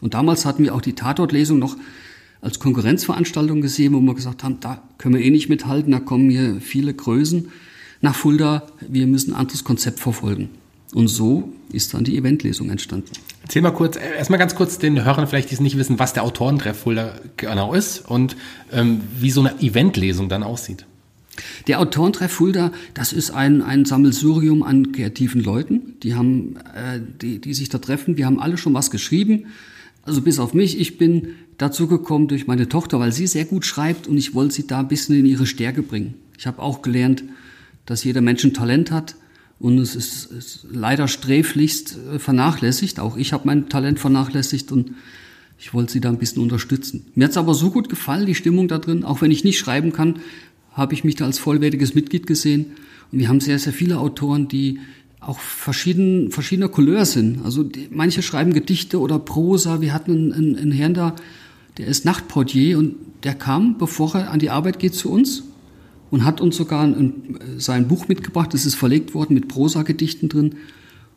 [0.00, 1.76] Und damals hatten wir auch die Tatortlesung noch
[2.40, 6.28] als Konkurrenzveranstaltung gesehen, wo wir gesagt haben, da können wir eh nicht mithalten, da kommen
[6.30, 7.48] hier viele Größen
[8.00, 10.50] nach Fulda, wir müssen ein anderes Konzept verfolgen.
[10.94, 13.10] Und so ist dann die Eventlesung entstanden.
[13.42, 16.12] Erzähl mal kurz, äh, erstmal ganz kurz den Hörern vielleicht, die es nicht wissen, was
[16.12, 18.36] der Autorentreff Fulda genau ist und
[18.72, 20.86] ähm, wie so eine Eventlesung dann aussieht.
[21.66, 27.40] Der Autorentreff Fulda, das ist ein, ein Sammelsurium an kreativen Leuten, die haben, äh, die,
[27.40, 28.16] die sich da treffen.
[28.16, 29.46] Wir haben alle schon was geschrieben.
[30.02, 33.66] Also bis auf mich, ich bin dazu gekommen durch meine Tochter, weil sie sehr gut
[33.66, 36.14] schreibt und ich wollte sie da ein bisschen in ihre Stärke bringen.
[36.38, 37.24] Ich habe auch gelernt,
[37.86, 39.16] dass jeder Mensch ein Talent hat
[39.58, 43.00] und es ist, ist leider sträflichst äh, vernachlässigt.
[43.00, 44.92] Auch ich habe mein Talent vernachlässigt und
[45.58, 47.06] ich wollte sie da ein bisschen unterstützen.
[47.14, 49.92] Mir hat's aber so gut gefallen, die Stimmung da drin, auch wenn ich nicht schreiben
[49.92, 50.16] kann,
[50.72, 52.66] habe ich mich da als vollwertiges Mitglied gesehen.
[53.10, 54.80] Und wir haben sehr, sehr viele Autoren, die
[55.20, 57.42] auch verschieden, verschiedener Couleur sind.
[57.42, 59.80] Also die, manche schreiben Gedichte oder Prosa.
[59.80, 61.16] Wir hatten einen, einen, einen Herrn da,
[61.78, 65.44] der ist Nachtportier und der kam, bevor er an die Arbeit geht, zu uns
[66.10, 68.54] und hat uns sogar ein, sein Buch mitgebracht.
[68.54, 70.56] Das ist verlegt worden mit Prosa-Gedichten drin.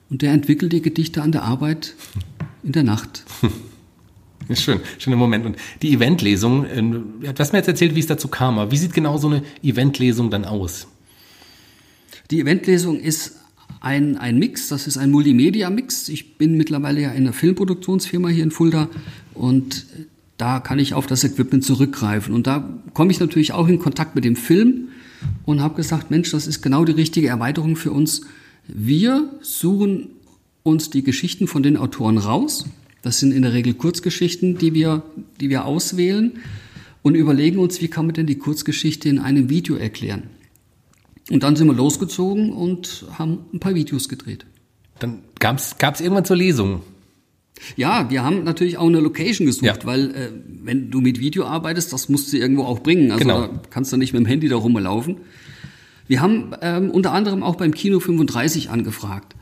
[0.09, 1.95] Und der entwickelt die Gedichte an der Arbeit
[2.63, 3.23] in der Nacht.
[4.53, 5.45] Schön, schöner Moment.
[5.45, 8.57] Und die Eventlesung, ähm, du hast mir jetzt erzählt, wie es dazu kam.
[8.57, 10.87] Aber wie sieht genau so eine Eventlesung dann aus?
[12.31, 13.35] Die Eventlesung ist
[13.79, 16.09] ein, ein Mix, das ist ein Multimedia-Mix.
[16.09, 18.89] Ich bin mittlerweile ja in einer Filmproduktionsfirma hier in Fulda
[19.35, 19.85] und
[20.39, 22.33] da kann ich auf das Equipment zurückgreifen.
[22.33, 24.87] Und da komme ich natürlich auch in Kontakt mit dem Film
[25.45, 28.21] und habe gesagt, Mensch, das ist genau die richtige Erweiterung für uns.
[28.65, 30.07] Wir suchen
[30.63, 32.65] uns die Geschichten von den Autoren raus.
[33.01, 35.03] Das sind in der Regel Kurzgeschichten, die wir,
[35.41, 36.39] die wir auswählen
[37.01, 40.23] und überlegen uns, wie kann man denn die Kurzgeschichte in einem Video erklären.
[41.29, 44.45] Und dann sind wir losgezogen und haben ein paar Videos gedreht.
[44.99, 46.81] Dann gab es irgendwann zur Lesung
[47.75, 49.85] ja, wir haben natürlich auch eine Location gesucht, ja.
[49.85, 50.31] weil äh,
[50.63, 53.11] wenn du mit Video arbeitest, das musst du irgendwo auch bringen.
[53.11, 53.47] Also genau.
[53.47, 55.17] da kannst du nicht mit dem Handy da rumlaufen.
[56.07, 59.35] Wir haben ähm, unter anderem auch beim Kino 35 angefragt,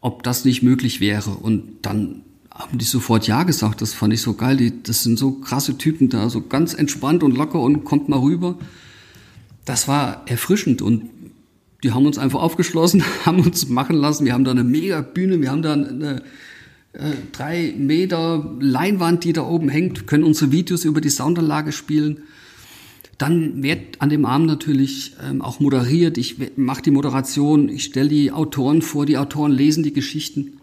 [0.00, 1.30] ob das nicht möglich wäre.
[1.30, 3.82] Und dann haben die sofort Ja gesagt.
[3.82, 4.56] Das fand ich so geil.
[4.56, 8.20] Die, das sind so krasse Typen da, so ganz entspannt und locker und kommt mal
[8.20, 8.56] rüber.
[9.64, 11.10] Das war erfrischend und
[11.82, 14.24] die haben uns einfach aufgeschlossen, haben uns machen lassen.
[14.24, 16.22] Wir haben da eine mega Bühne, wir haben da eine
[17.32, 22.22] drei Meter Leinwand, die da oben hängt, können unsere Videos über die Soundanlage spielen.
[23.18, 26.18] Dann wird an dem Abend natürlich ähm, auch moderiert.
[26.18, 30.58] Ich mache die Moderation, ich stelle die Autoren vor, die Autoren lesen die Geschichten.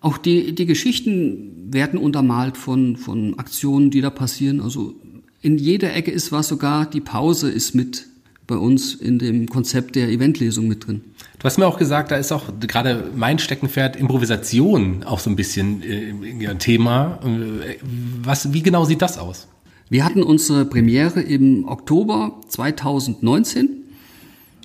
[0.00, 4.60] Auch die, die Geschichten werden untermalt von, von Aktionen, die da passieren.
[4.60, 4.94] Also
[5.40, 8.06] in jeder Ecke ist was, sogar die Pause ist mit
[8.46, 11.02] bei uns in dem Konzept der Eventlesung mit drin.
[11.38, 15.36] Du hast mir auch gesagt, da ist auch gerade mein Steckenpferd Improvisation auch so ein
[15.36, 17.20] bisschen äh, ein Thema.
[17.24, 17.76] Äh,
[18.22, 19.48] was, wie genau sieht das aus?
[19.90, 23.68] Wir hatten unsere Premiere im Oktober 2019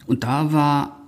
[0.08, 1.00] und da war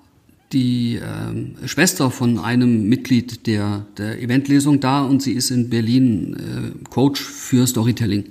[0.51, 6.35] die äh, Schwester von einem Mitglied der, der Eventlesung da und sie ist in Berlin
[6.35, 8.25] äh, Coach für Storytelling.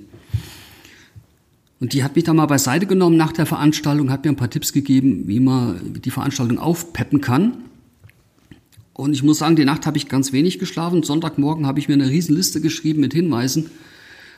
[1.81, 4.51] Und die hat mich da mal beiseite genommen nach der Veranstaltung, hat mir ein paar
[4.51, 7.57] Tipps gegeben, wie man die Veranstaltung aufpeppen kann.
[8.93, 11.01] Und ich muss sagen, die Nacht habe ich ganz wenig geschlafen.
[11.01, 13.71] Sonntagmorgen habe ich mir eine Riesenliste geschrieben mit Hinweisen,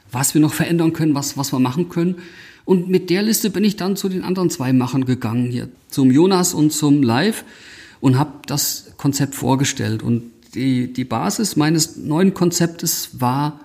[0.09, 2.15] was wir noch verändern können, was, was wir machen können.
[2.63, 6.11] Und mit der Liste bin ich dann zu den anderen zwei Machern gegangen, hier zum
[6.11, 7.43] Jonas und zum Live
[7.99, 10.01] und habe das Konzept vorgestellt.
[10.01, 10.23] Und
[10.55, 13.59] die, die Basis meines neuen Konzeptes war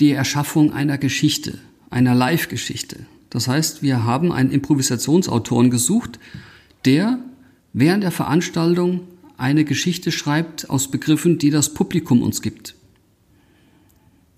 [0.00, 1.58] die Erschaffung einer Geschichte
[1.90, 3.06] einer Live-Geschichte.
[3.28, 6.18] Das heißt, wir haben einen Improvisationsautoren gesucht,
[6.84, 7.18] der
[7.72, 9.02] während der Veranstaltung
[9.36, 12.74] eine Geschichte schreibt aus Begriffen, die das Publikum uns gibt.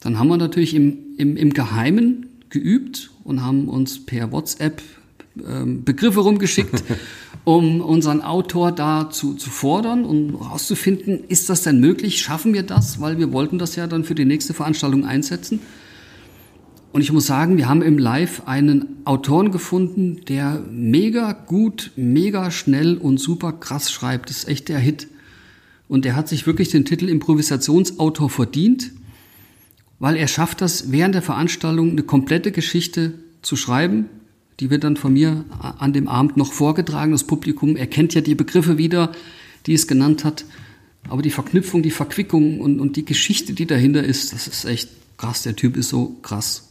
[0.00, 4.82] Dann haben wir natürlich im, im, im Geheimen geübt und haben uns per WhatsApp
[5.46, 6.82] ähm, Begriffe rumgeschickt,
[7.44, 12.20] um unseren Autor da zu, zu fordern und herauszufinden, ist das denn möglich?
[12.20, 13.00] Schaffen wir das?
[13.00, 15.60] Weil wir wollten das ja dann für die nächste Veranstaltung einsetzen.
[16.92, 22.50] Und ich muss sagen, wir haben im Live einen Autoren gefunden, der mega gut, mega
[22.50, 24.28] schnell und super krass schreibt.
[24.28, 25.08] Das ist echt der Hit.
[25.88, 28.92] Und er hat sich wirklich den Titel Improvisationsautor verdient,
[30.00, 34.06] weil er schafft das während der Veranstaltung eine komplette Geschichte zu schreiben.
[34.60, 35.46] Die wird dann von mir
[35.78, 37.12] an dem Abend noch vorgetragen.
[37.12, 39.12] Das Publikum erkennt ja die Begriffe wieder,
[39.66, 40.44] die es genannt hat.
[41.08, 44.90] Aber die Verknüpfung, die Verquickung und, und die Geschichte, die dahinter ist, das ist echt
[45.16, 45.42] krass.
[45.42, 46.68] Der Typ ist so krass.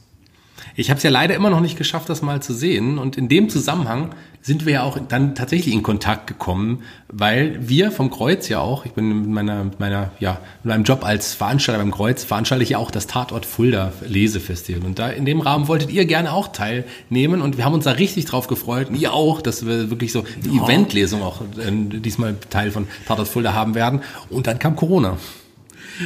[0.76, 2.97] Ich habe es ja leider immer noch nicht geschafft, das mal zu sehen.
[2.97, 7.91] Und in dem Zusammenhang sind wir ja auch dann tatsächlich in Kontakt gekommen, weil wir
[7.91, 11.80] vom Kreuz ja auch, ich bin mit meiner, meiner, ja, mit meinem Job als Veranstalter
[11.80, 14.86] beim Kreuz, veranstalte ich ja auch das Tatort Fulda Lesefestival.
[14.86, 17.91] Und da in dem Rahmen wolltet ihr gerne auch teilnehmen und wir haben uns da
[17.91, 20.64] richtig drauf gefreut und ihr auch, dass wir wirklich so die ja.
[20.64, 24.01] Eventlesung auch äh, diesmal Teil von Tatort Fulda haben werden.
[24.30, 25.18] Und dann kam Corona.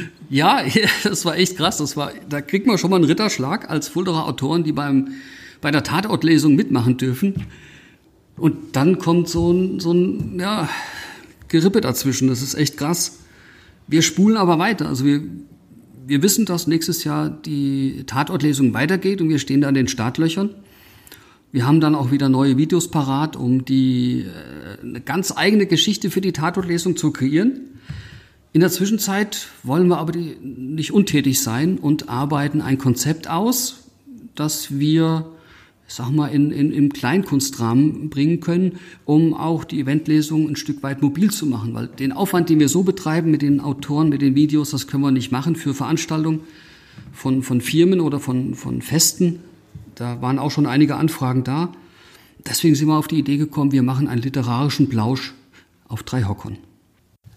[0.28, 0.62] Ja,
[1.04, 1.78] das war echt krass.
[1.78, 5.08] Das war, da kriegt man schon mal einen Ritterschlag als Fulderer Autoren, die beim,
[5.60, 7.46] bei der Tatortlesung mitmachen dürfen.
[8.36, 10.68] Und dann kommt so ein, so ein ja,
[11.48, 12.28] Gerippe dazwischen.
[12.28, 13.20] Das ist echt krass.
[13.86, 14.88] Wir spulen aber weiter.
[14.88, 15.22] Also wir,
[16.06, 20.50] wir wissen, dass nächstes Jahr die Tatortlesung weitergeht und wir stehen da an den Startlöchern.
[21.52, 26.10] Wir haben dann auch wieder neue Videos parat, um die äh, eine ganz eigene Geschichte
[26.10, 27.75] für die Tatortlesung zu kreieren.
[28.56, 33.90] In der Zwischenzeit wollen wir aber die, nicht untätig sein und arbeiten ein Konzept aus,
[34.34, 35.26] das wir
[35.86, 41.02] sag mal, in, in, im Kleinkunstrahmen bringen können, um auch die Eventlesung ein Stück weit
[41.02, 41.74] mobil zu machen.
[41.74, 45.02] Weil den Aufwand, den wir so betreiben mit den Autoren, mit den Videos, das können
[45.02, 46.40] wir nicht machen für Veranstaltungen
[47.12, 49.40] von, von Firmen oder von, von Festen.
[49.96, 51.72] Da waren auch schon einige Anfragen da.
[52.38, 55.34] Deswegen sind wir auf die Idee gekommen, wir machen einen literarischen Plausch
[55.88, 56.56] auf drei Hockern.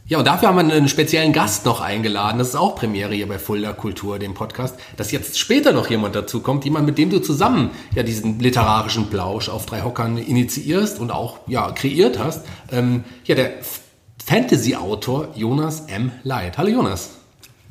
[0.10, 2.40] Ja, und dafür haben wir einen speziellen Gast noch eingeladen.
[2.40, 6.16] Das ist auch Premiere hier bei Fulda Kultur, dem Podcast, dass jetzt später noch jemand
[6.16, 11.00] dazu kommt, jemand, mit dem du zusammen ja diesen literarischen Plausch auf drei Hockern initiierst
[11.00, 12.44] und auch ja kreiert hast.
[12.72, 13.52] Ähm, ja, der
[14.26, 16.12] Fantasy-Autor Jonas M.
[16.24, 16.58] Leid.
[16.58, 17.19] Hallo Jonas.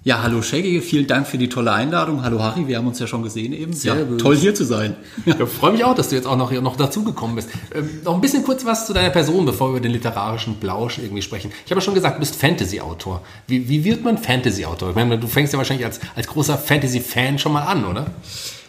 [0.08, 2.22] Ja, hallo Shaggy, vielen Dank für die tolle Einladung.
[2.22, 3.74] Hallo Harry, wir haben uns ja schon gesehen eben.
[3.74, 4.96] Sehr ja, toll hier zu sein.
[5.26, 7.50] Ja, freue mich auch, dass du jetzt auch noch, noch dazugekommen bist.
[7.74, 10.96] Ähm, noch ein bisschen kurz was zu deiner Person, bevor wir über den literarischen Blausch
[10.96, 11.50] irgendwie sprechen.
[11.66, 13.20] Ich habe ja schon gesagt, du bist Fantasy-Autor.
[13.48, 14.88] Wie, wie wird man Fantasy-Autor?
[14.88, 18.06] Ich meine, du fängst ja wahrscheinlich als, als großer Fantasy-Fan schon mal an, oder?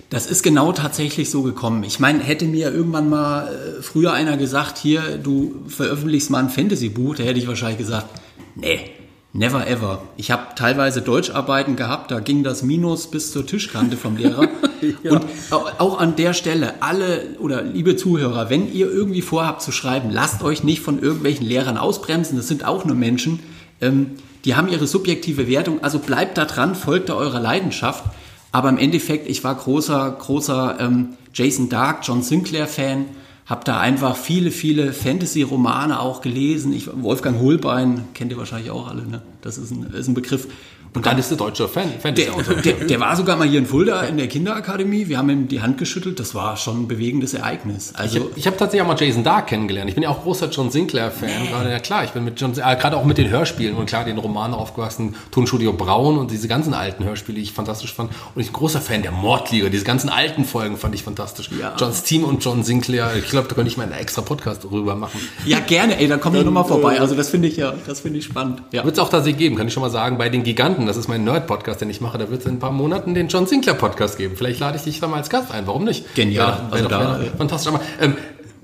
[0.09, 1.83] Das ist genau tatsächlich so gekommen.
[1.85, 6.49] Ich meine, hätte mir irgendwann mal äh, früher einer gesagt, hier, du veröffentlichst mal ein
[6.49, 8.07] Fantasy-Buch, da hätte ich wahrscheinlich gesagt,
[8.55, 8.91] nee,
[9.33, 10.01] never ever.
[10.17, 14.47] Ich habe teilweise Deutscharbeiten gehabt, da ging das Minus bis zur Tischkante vom Lehrer.
[15.09, 19.71] Und au- auch an der Stelle, alle oder liebe Zuhörer, wenn ihr irgendwie vorhabt zu
[19.71, 22.37] schreiben, lasst euch nicht von irgendwelchen Lehrern ausbremsen.
[22.37, 23.39] Das sind auch nur Menschen.
[23.81, 24.11] Ähm,
[24.45, 25.83] die haben ihre subjektive Wertung.
[25.83, 28.03] Also bleibt da dran, folgt da eurer Leidenschaft.
[28.51, 33.05] Aber im Endeffekt, ich war großer, großer ähm, Jason Dark, John Sinclair-Fan.
[33.49, 36.71] Habe da einfach viele, viele Fantasy-Romane auch gelesen.
[36.71, 39.07] Ich, Wolfgang Holbein kennt ihr wahrscheinlich auch alle.
[39.07, 39.23] Ne?
[39.41, 40.47] Das ist ein, ist ein Begriff.
[40.95, 42.55] Und dann ist du deutscher Fan, Der, Fantasy-Autor.
[42.63, 45.07] der, der war sogar mal hier in Fulda in der Kinderakademie.
[45.07, 46.19] Wir haben ihm die Hand geschüttelt.
[46.19, 47.91] Das war schon ein bewegendes Ereignis.
[47.93, 49.87] Ich Also habe ich hab tatsächlich auch mal Jason Dark kennengelernt.
[49.89, 51.47] Ich bin ja auch großer John Sinclair-Fan.
[51.49, 54.03] Gerade, Ja klar, ich bin mit John, äh, gerade auch mit den Hörspielen und klar
[54.03, 58.11] den Romanen aufgewachsen, Tonstudio Braun und diese ganzen alten Hörspiele, die ich fantastisch fand.
[58.33, 59.69] Und ich bin großer Fan der Mordliga.
[59.69, 61.49] Diese ganzen alten Folgen fand ich fantastisch.
[61.59, 61.75] Ja.
[61.77, 63.11] John's Team und John Sinclair.
[63.17, 65.19] Ich glaube, da könnte ich mal einen extra Podcast drüber machen.
[65.45, 65.99] ja gerne.
[65.99, 66.99] Ey, dann komm ich nochmal vorbei.
[66.99, 68.63] Also das finde ich ja, das finde ich spannend.
[68.71, 68.83] Ja.
[68.83, 71.07] Wird es auch tatsächlich geben, kann ich schon mal sagen, bei den Giganten, das ist
[71.07, 74.17] mein Nerd-Podcast, den ich mache, da wird es in ein paar Monaten den John Sinclair-Podcast
[74.17, 74.35] geben.
[74.37, 76.13] Vielleicht lade ich dich da mal als Gast ein, warum nicht?
[76.15, 76.47] Genial.
[76.47, 77.73] Wäre doch, wäre Also doch, da- wäre doch fantastisch.
[77.73, 78.15] Aber, ähm,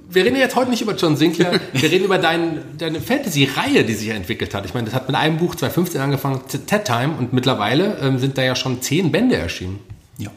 [0.09, 3.93] wir reden jetzt heute nicht über John Sinclair, wir reden über dein, deine Fantasy-Reihe, die
[3.93, 4.65] sich ja entwickelt hat.
[4.65, 8.37] Ich meine, das hat mit einem Buch 2015 angefangen, Ted Time, und mittlerweile ähm, sind
[8.37, 9.79] da ja schon zehn Bände erschienen.
[10.17, 10.29] Ja.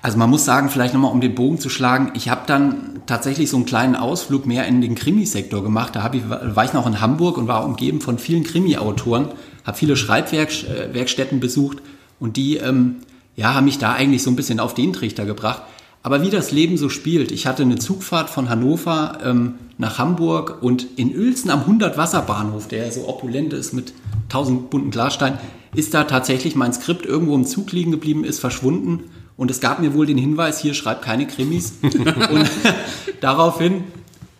[0.00, 3.48] Also man muss sagen, vielleicht nochmal um den Bogen zu schlagen, ich habe dann tatsächlich
[3.50, 5.94] so einen kleinen Ausflug mehr in den Krimisektor gemacht.
[5.94, 9.28] Da ich, war ich noch in Hamburg und war umgeben von vielen Krimi-Autoren,
[9.64, 11.78] habe viele Schreibwerkstätten besucht
[12.20, 12.96] und die ähm,
[13.36, 15.62] ja, haben mich da eigentlich so ein bisschen auf den Trichter gebracht.
[16.02, 20.58] Aber wie das Leben so spielt, ich hatte eine Zugfahrt von Hannover ähm, nach Hamburg
[20.60, 23.92] und in Uelzen am 100-Wasserbahnhof, der so opulent ist mit
[24.24, 25.38] 1000 bunten Glassteinen,
[25.74, 29.04] ist da tatsächlich mein Skript irgendwo im Zug liegen geblieben, ist verschwunden.
[29.36, 31.74] Und es gab mir wohl den Hinweis, hier schreibt keine Krimis.
[31.82, 32.50] und
[33.20, 33.84] daraufhin,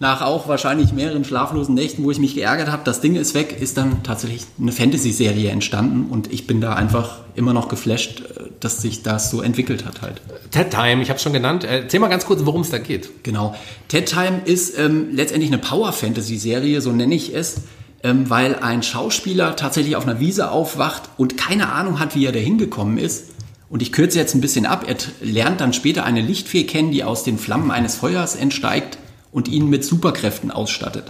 [0.03, 3.57] nach auch wahrscheinlich mehreren schlaflosen Nächten, wo ich mich geärgert habe, das Ding ist weg,
[3.59, 6.11] ist dann tatsächlich eine Fantasy-Serie entstanden.
[6.11, 10.03] Und ich bin da einfach immer noch geflasht, äh, dass sich das so entwickelt hat
[10.03, 10.21] halt.
[10.51, 11.63] Ted Time, ich habe es schon genannt.
[11.63, 13.23] Äh, Erzähl mal ganz kurz, worum es da geht.
[13.23, 13.55] Genau.
[13.87, 17.61] Ted Time ist ähm, letztendlich eine Power-Fantasy-Serie, so nenne ich es,
[18.03, 22.33] ähm, weil ein Schauspieler tatsächlich auf einer Wiese aufwacht und keine Ahnung hat, wie er
[22.33, 23.27] da hingekommen ist.
[23.71, 24.85] Und ich kürze jetzt ein bisschen ab.
[24.89, 28.99] Er lernt dann später eine Lichtfee kennen, die aus den Flammen eines Feuers entsteigt
[29.33, 31.05] und ihn mit Superkräften ausstattet.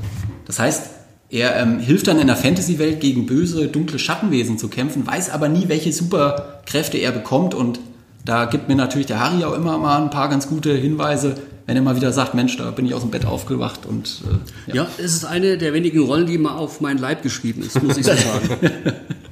[0.46, 0.90] Das heißt,
[1.28, 5.48] er ähm, hilft dann in der Fantasy-Welt gegen böse, dunkle Schattenwesen zu kämpfen, weiß aber
[5.48, 7.54] nie, welche Superkräfte er bekommt.
[7.54, 7.80] Und
[8.24, 11.34] da gibt mir natürlich der Harry auch immer mal ein paar ganz gute Hinweise,
[11.66, 14.22] wenn er mal wieder sagt, Mensch, da bin ich aus dem Bett aufgewacht und
[14.68, 17.82] äh, Ja, es ist eine der wenigen Rollen, die mal auf meinen Leib geschrieben ist,
[17.82, 18.50] muss ich so sagen.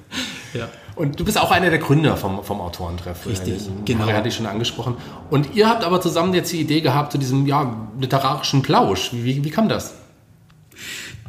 [0.96, 3.26] Und du bist auch einer der Gründer vom, vom Autorentreff.
[3.26, 3.80] Richtig, genau.
[3.84, 4.01] genau.
[4.01, 4.96] Harry hatte ich schon angesprochen.
[5.30, 9.11] Und ihr habt aber zusammen jetzt die Idee gehabt zu diesem ja, literarischen Plausch.
[9.12, 9.94] Wie, wie, wie kam das?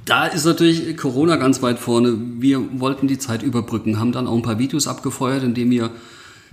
[0.05, 2.17] Da ist natürlich Corona ganz weit vorne.
[2.39, 5.91] Wir wollten die Zeit überbrücken, haben dann auch ein paar Videos abgefeuert, indem wir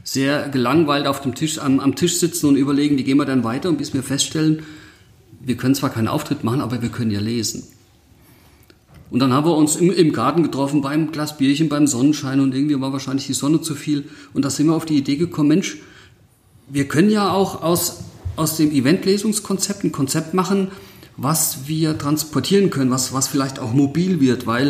[0.04, 3.44] sehr gelangweilt auf dem Tisch, am, am Tisch sitzen und überlegen, wie gehen wir dann
[3.44, 4.62] weiter, und bis wir feststellen,
[5.40, 7.64] wir können zwar keinen Auftritt machen, aber wir können ja lesen.
[9.10, 12.54] Und dann haben wir uns im, im Garten getroffen beim Glas Bierchen, beim Sonnenschein und
[12.54, 14.04] irgendwie war wahrscheinlich die Sonne zu viel.
[14.34, 15.78] Und da sind wir auf die Idee gekommen, Mensch,
[16.68, 18.00] wir können ja auch aus,
[18.36, 20.68] aus dem Eventlesungskonzept ein Konzept machen,
[21.16, 24.68] was wir transportieren können, was, was vielleicht auch mobil wird, weil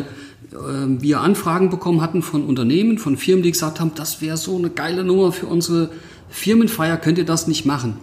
[0.53, 0.55] äh,
[0.86, 4.70] wir Anfragen bekommen hatten von Unternehmen, von Firmen, die gesagt haben, das wäre so eine
[4.70, 5.91] geile Nummer für unsere
[6.30, 7.97] Firmenfeier, könnt ihr das nicht machen?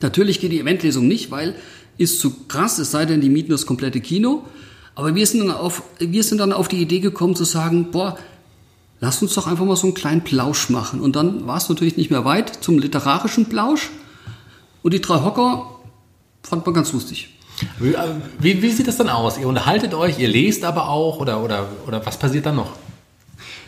[0.00, 1.54] Natürlich geht die Eventlesung nicht, weil
[1.98, 4.44] ist zu krass, es sei denn, die mieten das komplette Kino.
[4.94, 8.16] Aber wir sind dann auf, wir sind dann auf die Idee gekommen zu sagen, boah,
[9.00, 11.00] lass uns doch einfach mal so einen kleinen Plausch machen.
[11.00, 13.90] Und dann war es natürlich nicht mehr weit zum literarischen Plausch.
[14.82, 15.66] Und die drei Hocker
[16.42, 17.30] fand man ganz lustig.
[17.78, 17.94] Wie,
[18.38, 19.38] wie, wie sieht das dann aus?
[19.38, 22.72] Ihr unterhaltet euch, ihr lest aber auch oder, oder, oder was passiert dann noch?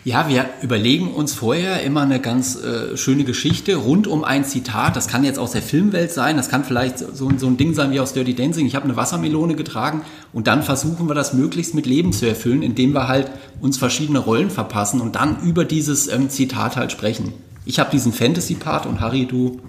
[0.07, 4.97] Ja, wir überlegen uns vorher immer eine ganz äh, schöne Geschichte rund um ein Zitat.
[4.97, 7.91] Das kann jetzt aus der Filmwelt sein, das kann vielleicht so, so ein Ding sein
[7.91, 8.67] wie aus Dirty Dancing.
[8.67, 10.03] Ich habe eine Wassermelone getragen
[10.35, 13.31] und dann versuchen wir das möglichst mit Leben zu erfüllen, indem wir halt
[13.63, 17.33] uns verschiedene Rollen verpassen und dann über dieses ähm, Zitat halt sprechen.
[17.65, 19.61] Ich habe diesen Fantasy-Part und Harry, du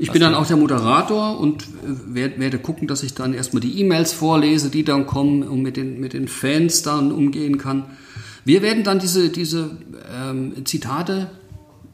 [0.00, 3.60] ich bin dann auch der Moderator und äh, werde, werde gucken, dass ich dann erstmal
[3.60, 7.84] die E-Mails vorlese, die dann kommen und mit den, mit den Fans dann umgehen kann.
[8.48, 9.76] Wir werden dann diese, diese
[10.10, 11.30] ähm, Zitate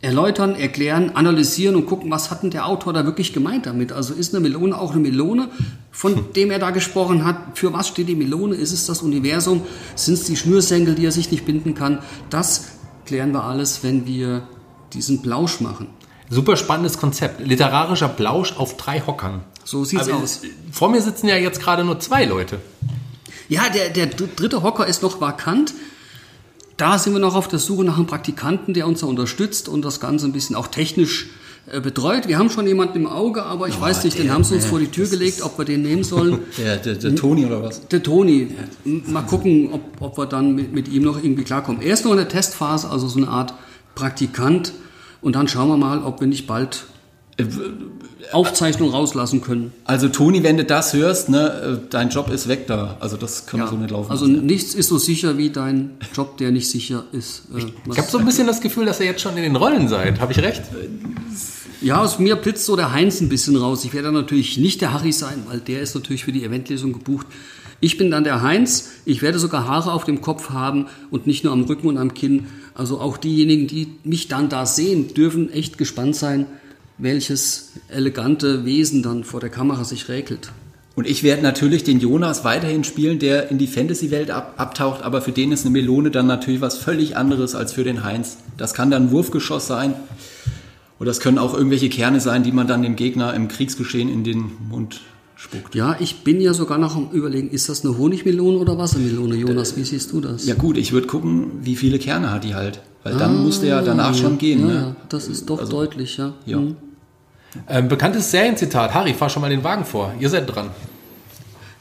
[0.00, 3.90] erläutern, erklären, analysieren und gucken, was hat denn der Autor da wirklich gemeint damit.
[3.90, 5.48] Also ist eine Melone auch eine Melone,
[5.90, 7.58] von dem er da gesprochen hat?
[7.58, 8.54] Für was steht die Melone?
[8.54, 9.62] Ist es das Universum?
[9.96, 11.98] Sind es die Schnürsenkel, die er sich nicht binden kann?
[12.30, 12.66] Das
[13.04, 14.46] klären wir alles, wenn wir
[14.92, 15.88] diesen Plausch machen.
[16.30, 17.44] Super spannendes Konzept.
[17.44, 19.40] Literarischer Plausch auf drei Hockern.
[19.64, 20.42] So sieht's Aber aus.
[20.70, 22.60] Vor mir sitzen ja jetzt gerade nur zwei Leute.
[23.48, 25.74] Ja, der, der dritte Hocker ist noch vakant.
[26.76, 29.84] Da sind wir noch auf der Suche nach einem Praktikanten, der uns da unterstützt und
[29.84, 31.28] das Ganze ein bisschen auch technisch
[31.66, 32.26] äh, betreut.
[32.26, 34.66] Wir haben schon jemanden im Auge, aber ich oh, weiß nicht, den haben sie uns
[34.66, 36.40] vor die Tür gelegt, ob wir den nehmen sollen.
[36.58, 37.86] Der, der, der Toni oder was?
[37.88, 38.54] Der Toni.
[38.84, 41.80] Mal gucken, ob, ob wir dann mit, mit ihm noch irgendwie klarkommen.
[41.80, 43.54] Er ist noch in der Testphase, also so eine Art
[43.94, 44.72] Praktikant.
[45.20, 46.84] Und dann schauen wir mal, ob wir nicht bald
[48.32, 49.72] Aufzeichnung rauslassen können.
[49.84, 52.96] Also Toni, wenn du das hörst, ne, äh, dein Job ist weg da.
[53.00, 54.10] Also das kann ja, so nicht laufen.
[54.10, 54.46] Also lassen.
[54.46, 57.42] nichts ist so sicher wie dein Job, der nicht sicher ist.
[57.54, 59.88] Äh, ich habe so ein bisschen das Gefühl, dass ihr jetzt schon in den Rollen
[59.88, 60.20] seid.
[60.20, 60.62] Habe ich recht?
[61.80, 63.84] Ja, aus mir blitzt so der Heinz ein bisschen raus.
[63.84, 66.92] Ich werde dann natürlich nicht der Harry sein, weil der ist natürlich für die Eventlesung
[66.92, 67.26] gebucht.
[67.80, 68.90] Ich bin dann der Heinz.
[69.04, 72.14] Ich werde sogar Haare auf dem Kopf haben und nicht nur am Rücken und am
[72.14, 72.46] Kinn.
[72.74, 76.46] Also auch diejenigen, die mich dann da sehen, dürfen echt gespannt sein,
[76.98, 80.52] welches elegante Wesen dann vor der Kamera sich räkelt.
[80.96, 85.22] Und ich werde natürlich den Jonas weiterhin spielen, der in die Fantasy-Welt ab, abtaucht, aber
[85.22, 88.36] für den ist eine Melone dann natürlich was völlig anderes als für den Heinz.
[88.56, 89.94] Das kann dann ein Wurfgeschoss sein
[91.00, 94.22] oder das können auch irgendwelche Kerne sein, die man dann dem Gegner im Kriegsgeschehen in
[94.22, 95.00] den Mund
[95.34, 95.74] spuckt.
[95.74, 99.76] Ja, ich bin ja sogar noch am Überlegen, ist das eine Honigmelone oder Wassermelone, Jonas?
[99.76, 100.46] Wie siehst du das?
[100.46, 102.80] Ja gut, ich würde gucken, wie viele Kerne hat die halt.
[103.04, 104.60] Weil ah, dann muss der ja danach schon gehen.
[104.60, 104.96] Ja, ne?
[105.10, 106.32] das ist doch also, deutlich, ja.
[106.46, 106.58] ja.
[106.58, 106.76] Mhm.
[107.68, 108.94] Ähm, bekanntes Serienzitat.
[108.94, 110.12] Harry, fahr schon mal den Wagen vor.
[110.18, 110.70] Ihr seid dran.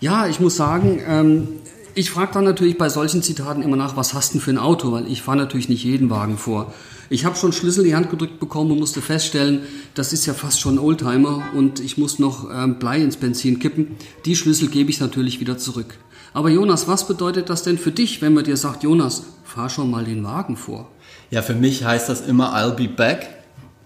[0.01, 1.47] Ja, ich muss sagen, ähm,
[1.95, 4.57] ich frage dann natürlich bei solchen Zitaten immer nach, was hast du denn für ein
[4.57, 4.91] Auto?
[4.91, 6.73] Weil ich fahre natürlich nicht jeden Wagen vor.
[7.09, 9.61] Ich habe schon Schlüssel in die Hand gedrückt bekommen und musste feststellen,
[9.93, 13.59] das ist ja fast schon ein Oldtimer und ich muss noch ähm, Blei ins Benzin
[13.59, 13.95] kippen.
[14.25, 15.95] Die Schlüssel gebe ich natürlich wieder zurück.
[16.33, 19.23] Aber Jonas, was bedeutet das denn für dich, wenn man dir sagt, Jonas,
[19.53, 20.89] fahr schon mal den Wagen vor?
[21.29, 23.29] Ja, für mich heißt das immer I'll be back.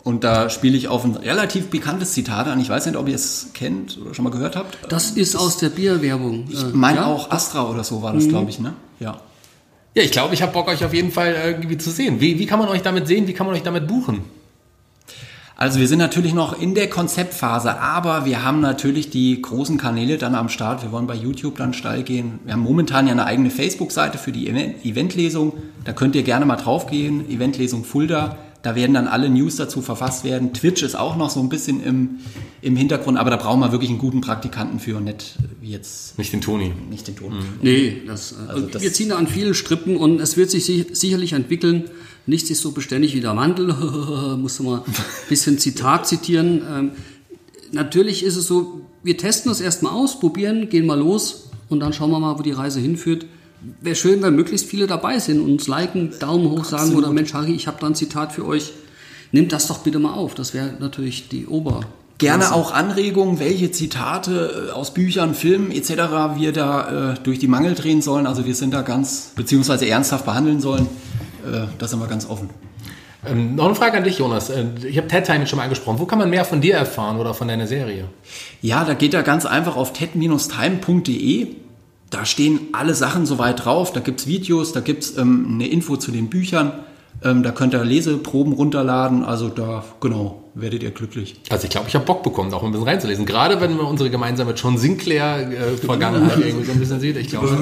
[0.03, 2.61] Und da spiele ich auf ein relativ bekanntes Zitat an.
[2.61, 4.77] Ich weiß nicht, ob ihr es kennt oder schon mal gehört habt.
[4.87, 6.47] Das ist aus der Bierwerbung.
[6.49, 7.05] Ich meine ja?
[7.07, 8.29] auch Astra oder so war das, mhm.
[8.29, 8.73] glaube ich, ne?
[9.01, 9.19] Ja.
[9.95, 12.21] Ja, ich glaube, ich habe Bock, euch auf jeden Fall irgendwie zu sehen.
[12.21, 13.27] Wie, wie kann man euch damit sehen?
[13.27, 14.21] Wie kann man euch damit buchen?
[15.59, 20.19] Also wir sind natürlich noch in der Konzeptphase, aber wir haben natürlich die großen Kanäle
[20.19, 20.83] dann am Start.
[20.83, 22.37] Wir wollen bei YouTube dann steil gehen.
[22.43, 25.53] Wir haben momentan ja eine eigene Facebook-Seite für die Eventlesung.
[25.83, 27.27] Da könnt ihr gerne mal draufgehen.
[27.27, 28.37] Eventlesung Fulda.
[28.67, 30.51] Da werden dann alle News dazu verfasst werden.
[30.51, 32.17] Twitch ist auch noch so ein bisschen im,
[32.61, 36.17] im Hintergrund, aber da brauchen wir wirklich einen guten Praktikanten für und nicht wie jetzt.
[36.17, 36.73] Nicht den Toni.
[36.89, 37.35] Nicht den Toni.
[37.35, 37.43] Mhm.
[37.61, 41.31] Nee, das, also das wir ziehen da an vielen Strippen und es wird sich sicherlich
[41.31, 41.85] entwickeln.
[42.25, 43.67] Nichts ist so beständig wie der Mandel.
[44.37, 44.93] Musst du mal ein
[45.29, 46.61] bisschen Zitat zitieren.
[46.69, 46.91] Ähm,
[47.71, 51.93] natürlich ist es so, wir testen das erstmal aus, probieren, gehen mal los und dann
[51.93, 53.27] schauen wir mal, wo die Reise hinführt
[53.81, 57.03] wäre schön, wenn möglichst viele dabei sind und uns liken, Daumen hoch sagen Absolut.
[57.03, 58.73] oder Mensch, Harry, ich habe da ein Zitat für euch.
[59.31, 60.35] Nehmt das doch bitte mal auf.
[60.35, 61.81] Das wäre natürlich die Ober.
[62.17, 65.89] Gerne auch Anregungen, welche Zitate äh, aus Büchern, Filmen etc.
[66.35, 68.25] wir da äh, durch die Mangel drehen sollen.
[68.25, 70.87] Also wir sind da ganz, beziehungsweise ernsthaft behandeln sollen.
[71.45, 72.49] Äh, da sind wir ganz offen.
[73.25, 74.49] Ähm, noch eine Frage an dich, Jonas.
[74.49, 75.99] Äh, ich habe TED Time schon mal angesprochen.
[75.99, 78.05] Wo kann man mehr von dir erfahren oder von deiner Serie?
[78.61, 81.47] Ja, da geht er ganz einfach auf ted-time.de
[82.09, 83.93] da stehen alle Sachen soweit drauf.
[83.93, 86.71] Da gibt es Videos, da gibt es ähm, eine Info zu den Büchern.
[87.23, 89.23] Ähm, da könnt ihr Leseproben runterladen.
[89.23, 91.41] Also da, genau, werdet ihr glücklich.
[91.49, 93.25] Also ich glaube, ich habe Bock bekommen, auch ein bisschen reinzulesen.
[93.25, 97.17] Gerade wenn man unsere gemeinsame John Sinclair-Vergangenheit äh, irgendwie so ein bisschen sieht.
[97.17, 97.57] Ich glaube,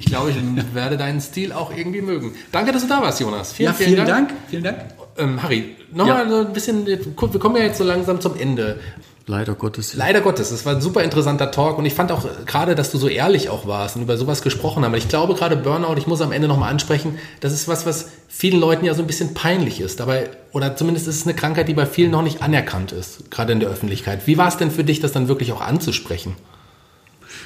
[0.00, 2.32] ich, glaube, ich werde deinen Stil auch irgendwie mögen.
[2.50, 3.52] Danke, dass du da warst, Jonas.
[3.52, 4.28] Vielen, ja, vielen, vielen Dank.
[4.28, 4.40] Dank.
[4.48, 4.78] Vielen Dank.
[5.18, 6.30] Ähm, Harry, nochmal ja.
[6.30, 6.98] so ein bisschen, wir
[7.38, 8.80] kommen ja jetzt so langsam zum Ende.
[9.28, 9.94] Leider Gottes.
[9.94, 10.52] Leider Gottes.
[10.52, 13.48] Es war ein super interessanter Talk und ich fand auch gerade, dass du so ehrlich
[13.48, 14.94] auch warst und über sowas gesprochen haben.
[14.94, 18.60] Ich glaube gerade Burnout, ich muss am Ende nochmal ansprechen, das ist was, was vielen
[18.60, 19.98] Leuten ja so ein bisschen peinlich ist.
[19.98, 23.52] Dabei, oder zumindest ist es eine Krankheit, die bei vielen noch nicht anerkannt ist, gerade
[23.52, 24.28] in der Öffentlichkeit.
[24.28, 26.36] Wie war es denn für dich, das dann wirklich auch anzusprechen?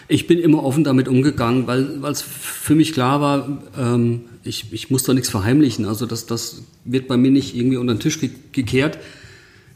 [0.06, 4.90] Ich bin immer offen damit umgegangen, weil es für mich klar war, ähm, ich, ich
[4.90, 5.86] muss da nichts verheimlichen.
[5.86, 8.98] Also das, das wird bei mir nicht irgendwie unter den Tisch ge gekehrt.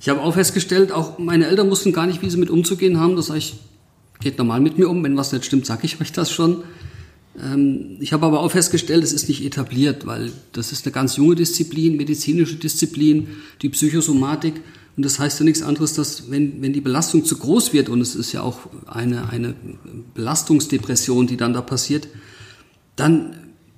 [0.05, 3.16] Ich habe auch festgestellt, auch meine Eltern wussten gar nicht, wie sie mit umzugehen haben.
[3.16, 3.55] Das heißt,
[4.20, 5.02] geht normal mit mir um.
[5.02, 6.62] Wenn was nicht stimmt, sage ich euch das schon.
[7.42, 11.16] Ähm, ich habe aber auch festgestellt, es ist nicht etabliert, weil das ist eine ganz
[11.16, 13.28] junge Disziplin, medizinische Disziplin,
[13.62, 14.61] die Psychosomatik.
[14.94, 18.02] Und das heißt ja nichts anderes, dass wenn, wenn die Belastung zu groß wird, und
[18.02, 19.55] es ist ja auch eine, eine
[20.12, 22.09] Belastungsdepression, die dann da passiert,
[22.96, 23.36] dann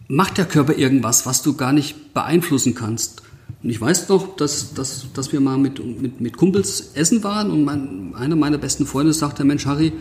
[0.09, 3.23] macht der Körper irgendwas, was du gar nicht beeinflussen kannst.
[3.63, 7.51] Und ich weiß noch, dass, dass, dass wir mal mit, mit, mit Kumpels essen waren
[7.51, 9.93] und mein, einer meiner besten Freunde sagte, Mensch Harry,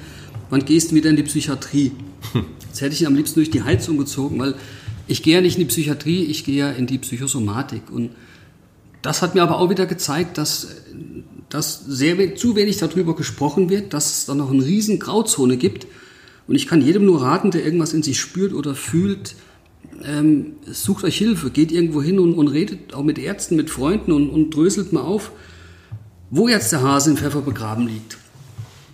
[0.50, 1.92] wann gehst du wieder in die Psychiatrie?
[2.68, 4.56] Jetzt hätte ich ihn am liebsten durch die Heizung gezogen, weil
[5.08, 7.84] ich gehe ja nicht in die Psychiatrie, ich gehe ja in die Psychosomatik.
[7.92, 8.12] Und
[9.02, 10.68] das hat mir aber auch wieder gezeigt, dass,
[11.50, 15.88] dass sehr, zu wenig darüber gesprochen wird, dass es da noch eine riesen Grauzone gibt.
[16.48, 19.36] Und ich kann jedem nur raten, der irgendwas in sich spürt oder fühlt,
[20.04, 24.12] ähm, sucht euch Hilfe, geht irgendwo hin und, und, redet auch mit Ärzten, mit Freunden
[24.12, 25.32] und, und dröselt mal auf,
[26.30, 28.18] wo jetzt der Hase in Pfeffer begraben liegt.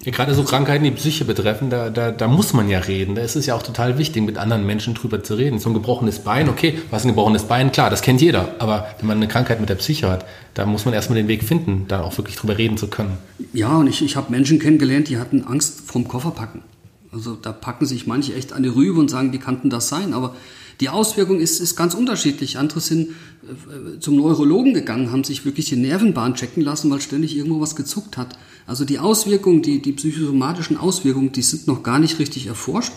[0.03, 3.13] Ja, gerade so Krankheiten, die Psyche betreffen, da, da, da muss man ja reden.
[3.13, 5.59] Da ist es ja auch total wichtig, mit anderen Menschen drüber zu reden.
[5.59, 8.55] So ein gebrochenes Bein, okay, was ein gebrochenes Bein, klar, das kennt jeder.
[8.57, 10.25] Aber wenn man eine Krankheit mit der Psyche hat,
[10.55, 13.17] da muss man erstmal den Weg finden, da auch wirklich drüber reden zu können.
[13.53, 16.61] Ja, und ich, ich habe Menschen kennengelernt, die hatten Angst vorm Kofferpacken.
[17.11, 19.87] Also da packen sich manche echt an die Rübe und sagen, wie kann denn das
[19.87, 20.13] sein?
[20.13, 20.35] Aber
[20.81, 22.57] die Auswirkung ist, ist ganz unterschiedlich.
[22.57, 27.37] Andere sind äh, zum Neurologen gegangen, haben sich wirklich die Nervenbahn checken lassen, weil ständig
[27.37, 28.37] irgendwo was gezuckt hat.
[28.65, 32.93] Also die Auswirkungen, die, die psychosomatischen Auswirkungen, die sind noch gar nicht richtig erforscht.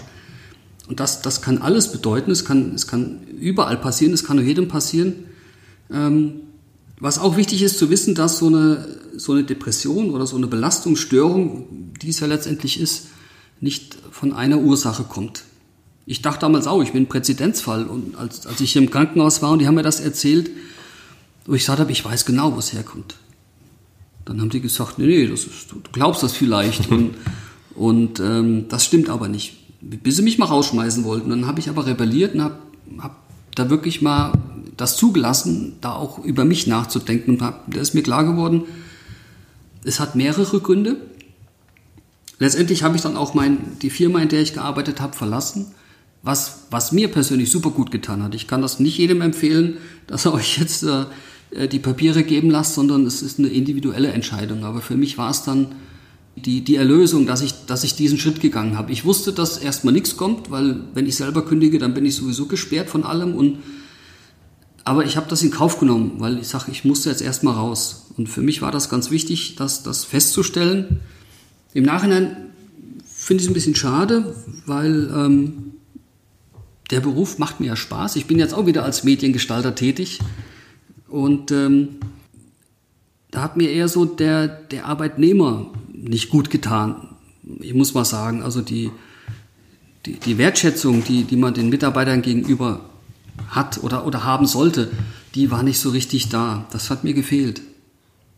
[0.89, 2.31] Und das, das kann alles bedeuten.
[2.31, 5.15] Es kann, es kann überall passieren, es kann nur jedem passieren.
[5.91, 6.41] Ähm,
[6.99, 10.47] was auch wichtig ist zu wissen, dass so eine, so eine Depression oder so eine
[10.47, 13.09] Belastungsstörung, die es ja letztendlich ist,
[13.61, 15.45] nicht von einer Ursache kommt.
[16.07, 17.87] Ich dachte damals auch, ich bin ein Präzedenzfall.
[17.87, 20.51] Und als, als ich hier im Krankenhaus war und die haben mir das erzählt,
[21.47, 23.17] wo ich gesagt habe, ich weiß genau, wo es herkommt.
[24.25, 26.91] Dann haben die gesagt, nee, nee, das ist, du glaubst das vielleicht.
[26.91, 27.15] und
[27.75, 29.57] und ähm, das stimmt aber nicht.
[29.81, 31.31] Bis sie mich mal rausschmeißen wollten.
[31.31, 32.59] Dann habe ich aber rebelliert und habe
[32.99, 33.17] hab
[33.55, 34.33] da wirklich mal
[34.77, 37.33] das zugelassen, da auch über mich nachzudenken.
[37.33, 38.63] Und hab, da ist mir klar geworden,
[39.85, 40.97] es hat mehrere Gründe.
[42.39, 45.67] Letztendlich habe ich dann auch mein, die Firma, in der ich gearbeitet habe, verlassen
[46.25, 48.35] was, was mir persönlich super gut getan hat.
[48.35, 52.75] Ich kann das nicht jedem empfehlen, dass er euch jetzt äh, die Papiere geben lasst,
[52.75, 54.65] sondern es ist eine individuelle Entscheidung.
[54.65, 55.69] Aber für mich war es dann
[56.37, 58.91] die, die Erlösung, dass ich, dass ich diesen Schritt gegangen habe.
[58.91, 62.47] Ich wusste, dass erstmal nichts kommt, weil wenn ich selber kündige, dann bin ich sowieso
[62.47, 63.35] gesperrt von allem.
[63.35, 63.59] Und,
[64.83, 68.07] aber ich habe das in Kauf genommen, weil ich sage, ich musste jetzt erstmal raus.
[68.17, 71.01] Und für mich war das ganz wichtig, das, das festzustellen.
[71.73, 72.37] Im Nachhinein
[73.07, 74.35] finde ich es ein bisschen schade,
[74.67, 75.74] weil ähm,
[76.91, 78.17] der Beruf macht mir ja Spaß.
[78.17, 80.21] Ich bin jetzt auch wieder als Mediengestalter tätig
[81.09, 81.97] und ähm,
[83.31, 87.17] da hat mir eher so der, der Arbeitnehmer nicht gut getan.
[87.61, 88.91] Ich muss mal sagen, also die,
[90.07, 92.81] die, die Wertschätzung, die, die man den Mitarbeitern gegenüber
[93.49, 94.91] hat oder, oder haben sollte,
[95.35, 96.67] die war nicht so richtig da.
[96.71, 97.61] Das hat mir gefehlt.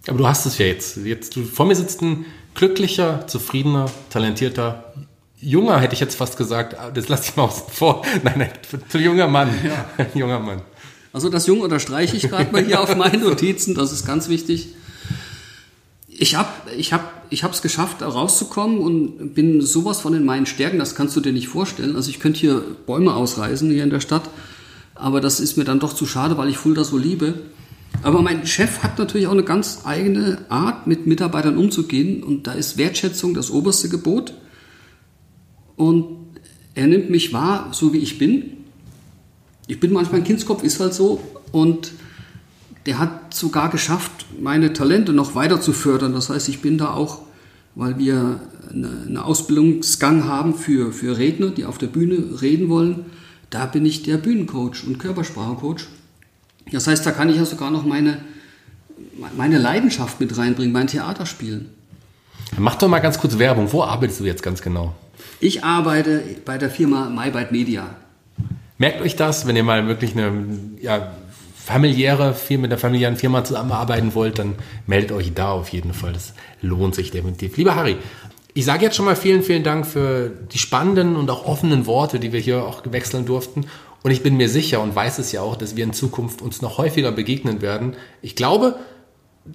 [0.08, 0.96] Aber du hast es ja jetzt.
[0.98, 2.24] jetzt du, vor mir sitzt ein
[2.54, 4.94] glücklicher, zufriedener, talentierter
[5.40, 6.76] junger, hätte ich jetzt fast gesagt.
[6.94, 8.02] Das lasse ich mal außen vor.
[8.22, 8.50] Nein, nein,
[8.88, 9.50] zu junger Mann.
[9.64, 9.84] Ja.
[9.98, 10.62] Ein junger Mann.
[11.12, 14.68] Also das Jung unterstreiche ich gerade mal hier auf meinen Notizen, das ist ganz wichtig.
[16.08, 20.78] Ich habe ich hab, ich es geschafft, rauszukommen und bin sowas von in meinen Stärken,
[20.78, 21.96] das kannst du dir nicht vorstellen.
[21.96, 24.28] Also ich könnte hier Bäume ausreißen hier in der Stadt,
[24.94, 27.34] aber das ist mir dann doch zu schade, weil ich Fulda so liebe.
[28.02, 32.52] Aber mein Chef hat natürlich auch eine ganz eigene Art, mit Mitarbeitern umzugehen und da
[32.52, 34.34] ist Wertschätzung das oberste Gebot
[35.76, 36.04] und
[36.74, 38.52] er nimmt mich wahr, so wie ich bin.
[39.66, 41.20] Ich bin manchmal ein Kindskopf, ist halt so.
[41.52, 41.92] Und
[42.84, 46.12] der hat sogar geschafft, meine Talente noch weiter zu fördern.
[46.12, 47.22] Das heißt, ich bin da auch,
[47.74, 53.06] weil wir einen Ausbildungsgang haben für, für Redner, die auf der Bühne reden wollen,
[53.50, 55.86] da bin ich der Bühnencoach und Körpersprachecoach.
[56.72, 58.20] Das heißt, da kann ich ja sogar noch meine,
[59.36, 61.70] meine Leidenschaft mit reinbringen, mein Theaterspielen.
[62.58, 63.72] Mach doch mal ganz kurz Werbung.
[63.72, 64.94] Wo arbeitest du jetzt ganz genau?
[65.40, 67.96] Ich arbeite bei der Firma MyBite Media.
[68.78, 70.32] Merkt euch das, wenn ihr mal wirklich eine
[70.80, 71.12] ja,
[71.56, 74.54] familiäre, Firma, mit einer familiären Firma zusammenarbeiten wollt, dann
[74.86, 76.12] meldet euch da auf jeden Fall.
[76.12, 76.32] Das
[76.62, 77.56] lohnt sich definitiv.
[77.56, 77.96] Lieber Harry,
[78.54, 82.18] ich sage jetzt schon mal vielen, vielen Dank für die spannenden und auch offenen Worte,
[82.18, 83.66] die wir hier auch wechseln durften.
[84.02, 86.62] Und ich bin mir sicher und weiß es ja auch, dass wir in Zukunft uns
[86.62, 87.96] noch häufiger begegnen werden.
[88.22, 88.78] Ich glaube,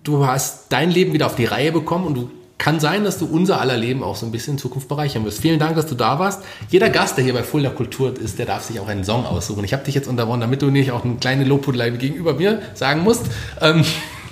[0.03, 2.29] du hast dein Leben wieder auf die Reihe bekommen und du
[2.61, 5.41] kann sein, dass du unser aller Leben auch so ein bisschen in Zukunft bereichern wirst.
[5.41, 6.43] Vielen Dank, dass du da warst.
[6.69, 9.63] Jeder Gast, der hier bei Fulda Kultur ist, der darf sich auch einen Song aussuchen.
[9.63, 13.01] Ich habe dich jetzt unterbrochen, damit du nicht auch eine kleine Lobhudelei gegenüber mir sagen
[13.01, 13.25] musst.
[13.61, 13.83] Ähm,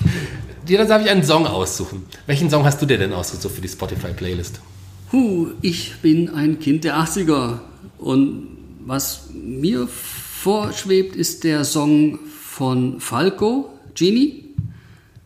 [0.68, 2.06] jeder darf ich einen Song aussuchen.
[2.28, 4.62] Welchen Song hast du dir denn ausgesucht für die Spotify-Playlist?
[5.12, 7.62] Huh, ich bin ein Kind der 80er
[7.98, 8.48] und
[8.86, 14.49] was mir vorschwebt, ist der Song von Falco, Genie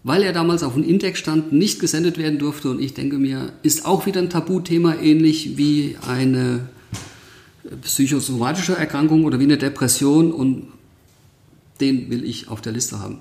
[0.04, 2.70] weil er damals auf dem Index stand, nicht gesendet werden durfte.
[2.70, 6.68] Und ich denke mir, ist auch wieder ein Tabuthema, ähnlich wie eine
[7.82, 10.32] psychosomatische Erkrankung oder wie eine Depression.
[10.32, 10.68] Und
[11.80, 13.20] den will ich auf der Liste haben.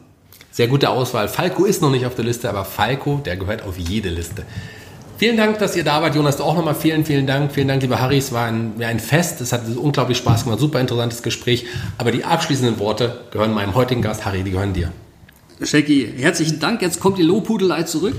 [0.51, 1.29] Sehr gute Auswahl.
[1.29, 4.45] Falco ist noch nicht auf der Liste, aber Falco, der gehört auf jede Liste.
[5.17, 6.17] Vielen Dank, dass ihr da wart.
[6.17, 7.53] Jonas, auch nochmal vielen, vielen Dank.
[7.53, 8.19] Vielen Dank, lieber Harry.
[8.19, 9.41] Es war ein, ein Fest.
[9.41, 10.59] Es hat unglaublich Spaß gemacht.
[10.59, 11.65] Super interessantes Gespräch.
[11.97, 14.91] Aber die abschließenden Worte gehören meinem heutigen Gast, Harry, die gehören dir.
[15.65, 16.83] Shaggy, herzlichen Dank.
[16.83, 18.15] Jetzt kommt die Lobhudelei zurück.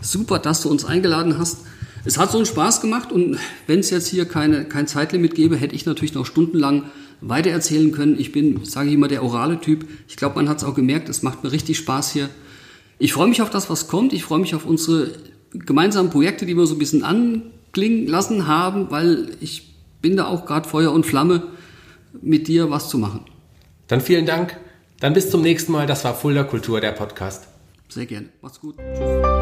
[0.00, 1.58] Super, dass du uns eingeladen hast.
[2.04, 5.56] Es hat so einen Spaß gemacht und wenn es jetzt hier keine, kein Zeitlimit gäbe,
[5.56, 6.84] hätte ich natürlich noch stundenlang
[7.20, 8.18] weitererzählen können.
[8.18, 9.86] Ich bin, sage ich immer, der orale Typ.
[10.08, 12.30] Ich glaube, man hat es auch gemerkt, es macht mir richtig Spaß hier.
[12.98, 14.12] Ich freue mich auf das, was kommt.
[14.12, 15.12] Ich freue mich auf unsere
[15.52, 20.46] gemeinsamen Projekte, die wir so ein bisschen anklingen lassen haben, weil ich bin da auch
[20.46, 21.42] gerade Feuer und Flamme,
[22.20, 23.20] mit dir was zu machen.
[23.86, 24.56] Dann vielen Dank.
[25.00, 25.86] Dann bis zum nächsten Mal.
[25.86, 27.46] Das war Fulda Kultur, der Podcast.
[27.88, 28.28] Sehr gerne.
[28.42, 28.76] Macht's gut.
[28.76, 29.37] Tschüss.